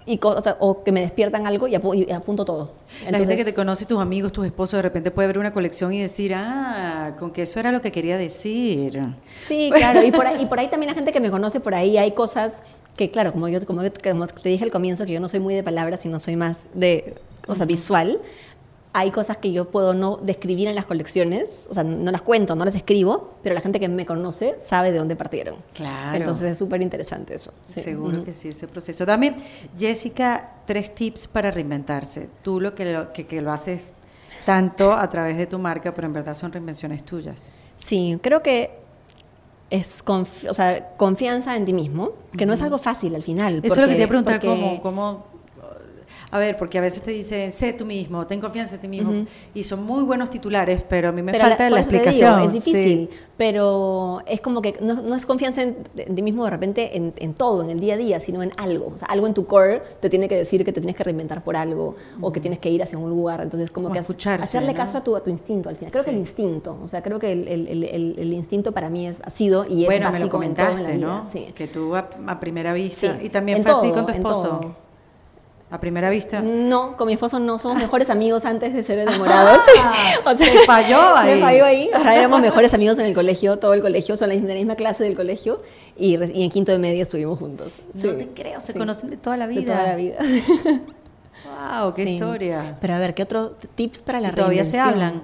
[0.09, 2.73] y co- o, que me despiertan algo y, apu- y apunto todo.
[3.11, 5.93] la gente que te conoce, tus amigos, tus esposos, de repente puede ver una colección
[5.93, 9.01] y decir, ah, con que eso era lo que quería decir.
[9.43, 11.75] Sí, claro, y por, ahí, y por ahí también la gente que me conoce, por
[11.75, 12.63] ahí hay cosas
[12.97, 15.55] que, claro, como yo como, como te dije al comienzo, que yo no soy muy
[15.55, 17.15] de palabras, sino soy más de,
[17.49, 18.21] o sea, visual,
[18.99, 22.57] hay cosas que yo puedo no describir en las colecciones, o sea, no las cuento,
[22.57, 25.57] no las escribo, pero la gente que me conoce sabe de dónde partieron.
[25.75, 26.17] Claro.
[26.17, 27.53] Entonces es súper interesante eso.
[27.69, 27.83] sí.
[27.83, 28.25] Seguro Ujú.
[28.25, 29.05] que sí, ese proceso.
[29.05, 29.37] Dame,
[29.77, 32.31] Jessica, tres tips para reinventarse.
[32.43, 33.93] Tú lo que lo, que, que lo haces
[34.47, 37.51] tanto a través de tu marca, pero en verdad son reinvenciones tuyas.
[37.77, 38.79] Sí, creo que
[39.69, 43.61] es confi- o sea, confianza en ti mismo, que no es algo fácil al final.
[43.63, 45.36] Eso es lo que te iba a porque- preguntar, porque- ¿cómo, cómo,
[46.31, 49.27] a ver, porque a veces te dicen, sé tú mismo, ten confianza en ti mismo,
[49.55, 52.41] y son muy buenos titulares, pero a mí me Pero falta la te digo, explicación.
[52.43, 53.17] es difícil, sí.
[53.37, 55.77] pero es como que no, no es confianza en,
[56.15, 58.93] ti mismo de repente en, en todo, en el día a día, sino en algo.
[58.95, 61.43] O sea, algo en tu core te tiene que decir que te tienes que reinventar
[61.45, 63.41] por algo o que tienes que ir hacia un lugar.
[63.43, 64.01] Entonces, como Como que
[64.41, 64.77] hacerle ¿no?
[64.77, 65.93] caso a tu, a tu instinto al final.
[65.93, 68.91] Creo que el instinto, o sea, creo que el, el- el- el- el instinto para
[68.91, 71.25] mí es, ha sido y es Bueno, me lo en en la comentaste, vida, ¿no?
[71.25, 71.47] sí.
[71.55, 74.13] Que tú a, a primera vista, Sí, y también en fue así todo, con tu
[74.13, 74.75] esposo.
[75.69, 76.43] A primera vista.
[76.43, 79.59] No, con mi esposo no, somos mejores amigos antes de ser enamorados.
[80.25, 81.35] o sea, te falló ahí.
[81.35, 81.91] Me falló ahí.
[81.95, 84.55] O sea, éramos mejores amigos en el colegio, todo el colegio, son la de la
[84.55, 85.61] misma clase del colegio
[85.97, 87.75] y, en quinto de media estuvimos juntos.
[87.95, 88.79] No Sí, te creo, se sí.
[88.79, 89.75] conocen de toda la De vida.
[89.75, 90.19] toda la vida.
[91.45, 92.15] Wow, qué Sí.
[92.15, 92.77] historia.
[92.81, 95.23] Pero a ver, ¿qué otro tips para la ¿Y todavía se hablan?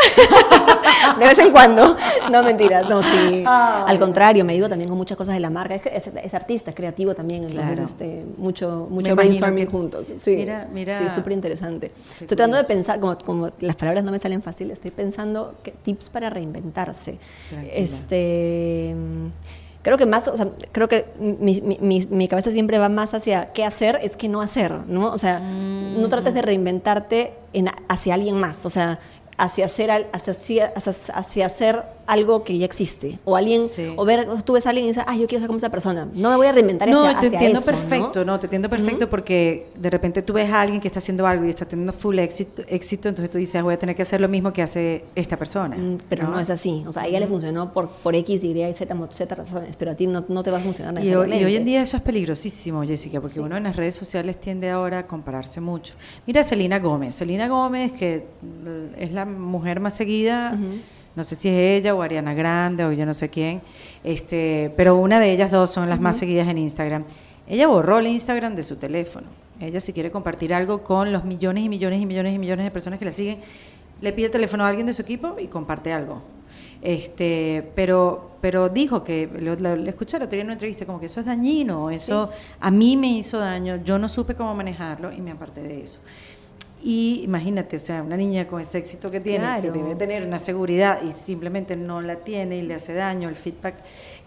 [1.18, 1.96] De vez en cuando.
[2.30, 2.82] No, mentira.
[2.82, 3.42] No, sí.
[3.46, 3.84] Ah.
[3.86, 5.74] Al contrario, me ayuda también con muchas cosas de la marca.
[5.74, 7.42] Es, que es, es artista, es creativo también.
[7.42, 7.84] Entonces, Claro.
[7.84, 10.12] este, mucho, brainstorming que- juntos.
[10.18, 10.36] Sí.
[10.36, 10.98] Mira, mira.
[10.98, 11.92] Sí, súper interesante.
[12.12, 15.72] Estoy tratando de pensar, como, como las palabras no me salen fácil, estoy pensando que
[15.72, 17.18] tips para reinventarse.
[17.48, 17.74] Tranquila.
[17.74, 18.94] Este.
[18.96, 19.26] mm,
[19.82, 23.50] Creo que más, o sea, creo que mi, mi- mi- cabeza siempre va más hacia
[23.54, 25.10] qué hacer es que no hacer, ¿no?
[25.10, 28.98] O sea, no trates de reinventarte en, hacia alguien más, o sea,
[29.40, 30.72] hacia hacer, hacia, hacia,
[31.14, 33.18] hacia hacer algo que ya existe.
[33.24, 33.92] O alguien, Sí.
[33.96, 36.08] o ver, tú ves a alguien y dices, ah, yo quiero ser como esa persona.
[36.14, 38.38] No me voy a reinventar No, hacia, te hacia entiendo eso, perfecto, ¿no?
[38.38, 41.50] te entiendo perfecto porque de repente tú ves a alguien que está haciendo algo y
[41.50, 44.28] está teniendo full éxito, éxito entonces tú dices, "Ah, voy a tener que hacer lo
[44.28, 45.76] mismo que hace esta persona.
[45.76, 46.38] Mm, Pero no.
[46.40, 46.82] es así.
[46.86, 49.94] O sea, a ella le funcionó por, por X, Y, Z, Z razones, pero a
[49.94, 51.44] ti no, no te va a funcionar Y hoy, y necesariamente.
[51.46, 54.98] hoy en día eso es peligrosísimo, Jessica, porque uno en las redes sociales tiende ahora
[54.98, 55.94] a compararse mucho.
[56.26, 57.14] Mira a Selena Gómez.
[57.14, 58.24] Selena Gómez, que
[58.98, 60.56] es la mujer más seguida,
[61.16, 63.60] no sé si es ella o Ariana Grande o yo no sé quién,
[64.04, 67.04] este, pero una de ellas dos son las más seguidas en Instagram.
[67.48, 69.26] Ella borró el Instagram de su teléfono.
[69.60, 72.70] Ella si quiere compartir algo con los millones y millones y millones y millones de
[72.70, 73.38] personas que la siguen,
[74.00, 76.22] le pide el teléfono a alguien de su equipo y comparte algo.
[76.80, 80.86] Este, pero, pero dijo que, lo, lo- lo escuché el otro día en una entrevista,
[80.86, 84.54] como que eso es dañino, eso a mí me hizo daño, yo no supe cómo
[84.54, 86.00] manejarlo y me aparté de eso.
[86.82, 90.38] Y imagínate, o sea, una niña con ese éxito que tiene, que debe tener una
[90.38, 93.74] seguridad y simplemente no la tiene y le hace daño, el feedback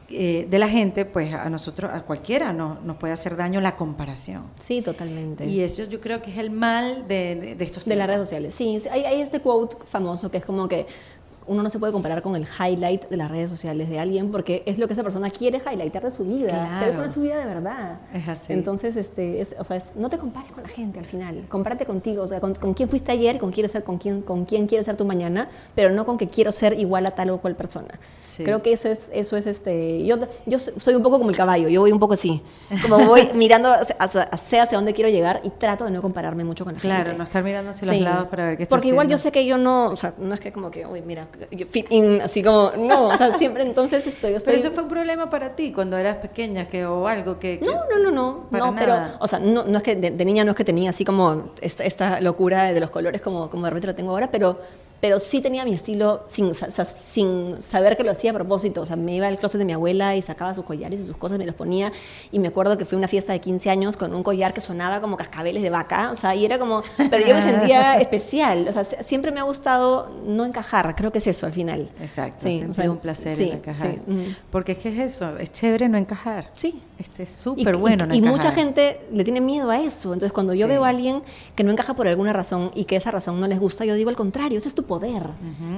[0.10, 3.76] eh, de la gente, pues a nosotros, a cualquiera nos, nos puede hacer daño la
[3.76, 4.44] comparación.
[4.62, 5.46] Sí, totalmente.
[5.48, 8.22] Y eso yo creo que es el mal de, de- de estos De las redes
[8.22, 10.86] sociales, sí, Hay, hay este quote famoso que es como que
[11.48, 14.64] uno no se puede comparar con el highlight de las redes sociales de alguien porque
[14.66, 16.76] es lo que esa persona quiere highlightar de su vida, Claro.
[16.80, 18.00] pero eso no es su vida de verdad.
[18.14, 18.54] Es así.
[18.54, 21.86] Entonces, este, es, o sea, es- no te compares con la gente al final, compárate
[21.86, 24.68] contigo, o sea, con, con quién fuiste ayer, con quiero ser, con quién, con quién
[24.68, 27.56] quieres ser tu mañana, pero no con que quiero ser igual a tal o cual
[27.56, 28.00] persona.
[28.24, 28.44] Sí.
[28.44, 31.68] Creo que eso es, eso es este, yo, yo soy un poco como el caballo,
[31.70, 32.42] yo voy un poco así,
[32.82, 36.64] como voy mirando hacia, hacia, hacia dónde quiero llegar y trato de no compararme mucho
[36.64, 36.96] con la gente.
[36.96, 38.02] Claro, no estar mirando hacia los Sí.
[38.02, 39.24] lados para ver qué está Porque igual yo haciendo.
[39.24, 41.28] sé que yo no, o sea, no es que como que, uy, mira,
[41.70, 44.56] fit in, así como, no, o sea, siempre entonces estoy, estoy...
[44.56, 47.60] Pero eso fue un problema para ti cuando eras pequeña que, o algo que...
[47.60, 49.18] que- No, no, no, no, Para no, pero, nada.
[49.20, 51.52] o sea, no, no es que de, de niña no es que tenía así como
[51.62, 54.60] esta, esta locura de los colores como, como de repente lo tengo ahora, pero,
[55.04, 58.80] pero sí tenía mi estilo sin, o sea, sin saber que lo hacía a propósito,
[58.84, 61.18] o sea, me iba al closet de mi abuela y sacaba sus collares y sus
[61.18, 61.92] cosas, me los ponía,
[62.32, 64.62] y me acuerdo que fui a una fiesta de 15 años con un collar que
[64.62, 68.66] sonaba como cascabeles de vaca, o sea, y era como, pero yo me sentía especial,
[68.70, 71.90] o sea, se- siempre me ha gustado no encajar, creo que es eso al final.
[72.00, 73.96] Exacto, Sí, o sea, un placer sí, en encajar.
[74.08, 74.36] sí.
[74.52, 76.50] Porque es que es eso, es chévere no encajar.
[76.54, 76.82] Sí.
[76.98, 78.38] Este es Y- súper y- bueno no y, encajar.
[78.38, 80.14] mucha gente le tiene miedo a eso.
[80.14, 81.22] Entonces, cuando yo veo a alguien
[81.56, 84.10] que no encaja por alguna razón y que esa razón no les gusta, yo digo
[84.10, 85.24] al contrario, ese es tu poder.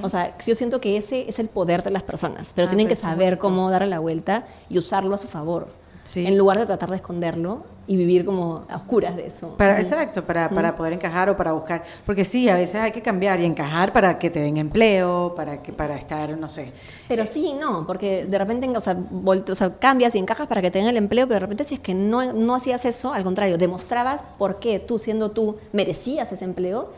[0.02, 2.86] O sea, yo siento que ese es el poder de las personas, pero Ah, tienen
[2.86, 5.68] pero que saber cómo darle la vuelta y usarlo a su favor.
[6.04, 6.24] Sí.
[6.24, 9.56] En lugar de tratar de esconderlo y vivir como a oscuras de eso.
[9.56, 11.82] Para, exacto, para, para poder encajar o para buscar.
[12.04, 15.62] Porque sí, a veces hay que cambiar y encajar para que te den empleo, para,
[15.62, 16.72] que, para estar, no sé.
[17.08, 20.62] Pero sí, no, porque de repente, o sea, volt- o sea, cambias y encajas para
[20.62, 23.12] que te den el empleo, pero de repente si es que no, no hacías eso,
[23.12, 26.90] al contrario, demostrabas por qué tú, siendo tú, merecías ese empleo,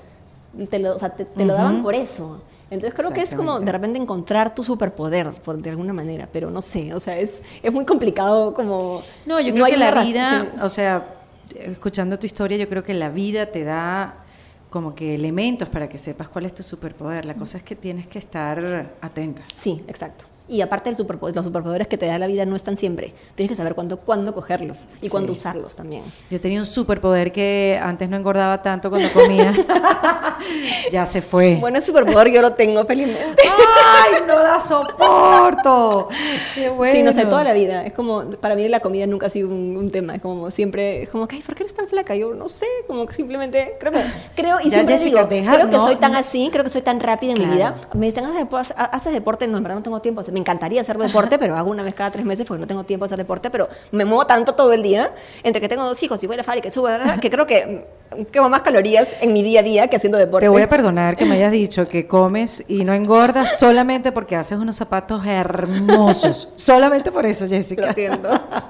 [0.68, 2.42] te lo, o sea, te, te lo daban por eso.
[2.70, 6.50] Entonces creo que es como de repente encontrar tu superpoder, por, de alguna manera, pero
[6.50, 9.02] no sé, o sea, es, es muy complicado como...
[9.24, 10.60] No, yo creo que la vida, sí.
[10.60, 11.14] o sea,
[11.54, 14.24] escuchando tu historia, yo creo que la vida te da
[14.70, 17.24] como que elementos para que sepas cuál es tu superpoder.
[17.24, 19.42] La cosa es que tienes que estar atenta.
[19.54, 20.26] Sí, exacto.
[20.48, 23.14] Y aparte el los superpoderes que te da la vida no están siempre.
[23.34, 25.10] Tienes que saber cuándo, cuándo cogerlos y Sí.
[25.10, 26.02] cuándo usarlos también.
[26.30, 29.52] Yo tenía un superpoder que antes no engordaba tanto cuando comía.
[30.90, 31.56] ya se fue.
[31.60, 33.42] Bueno, ese superpoder yo lo tengo felizmente.
[33.86, 36.08] ¡Ay, no la soporto!
[36.54, 36.88] Qué bueno.
[36.98, 37.84] Sí, no sé, toda la vida.
[37.84, 40.14] Es como, para mí la comida nunca ha sido un, un tema.
[40.14, 42.14] Es como siempre, es como, que, ¿por qué eres tan flaca?
[42.16, 44.00] Yo no sé, como que simplemente, creo que,
[44.34, 46.18] creo, y Ya, siempre Jessica, digo, deja- creo que no, soy tan no.
[46.18, 47.74] así, creo que soy tan rápida en mi vida.
[47.74, 47.90] Claro.
[47.98, 48.24] Me dicen,
[48.76, 49.46] ¿haces deporte?
[49.48, 50.22] No, en verdad no tengo tiempo.
[50.38, 53.04] Me encantaría hacer deporte, pero hago una vez cada tres meses porque no tengo tiempo
[53.04, 55.12] de hacer deporte, pero me muevo tanto todo el día,
[55.42, 56.88] entre que tengo dos hijos y voy a la fábrica y subo,
[57.20, 57.84] que creo que
[58.30, 60.44] quemo más calorías en mi día a día que haciendo deporte.
[60.44, 64.36] Te voy a perdonar que me hayas dicho que comes y no engordas solamente porque
[64.36, 66.48] haces unos zapatos hermosos.
[66.56, 67.86] solamente por eso, Jessica.
[67.86, 68.28] Lo siento.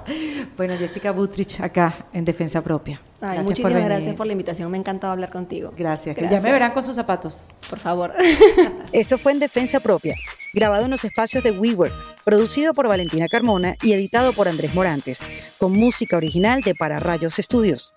[0.57, 3.01] bueno, Jessica Butrich acá en Defensa Propia.
[3.21, 3.89] Ay, gracias muchísimas por venir.
[3.89, 4.71] gracias por la invitación.
[4.71, 5.73] Me ha encantado hablar contigo.
[5.77, 6.16] Gracias.
[6.16, 7.51] Ya me verán con sus zapatos.
[7.69, 8.14] Por favor.
[8.93, 10.14] Esto fue en Defensa Propia,
[10.55, 11.93] grabado en los espacios de WeWork,
[12.25, 15.21] producido por Valentina Carmona y editado por Andrés Morantes,
[15.59, 17.95] con música original de Para Rayos Estudios.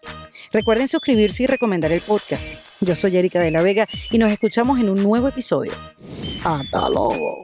[0.51, 2.53] Recuerden suscribirse y recomendar el podcast.
[2.79, 5.71] Yo soy Erika de la Vega y nos escuchamos en un nuevo episodio.
[6.43, 7.43] Hasta luego.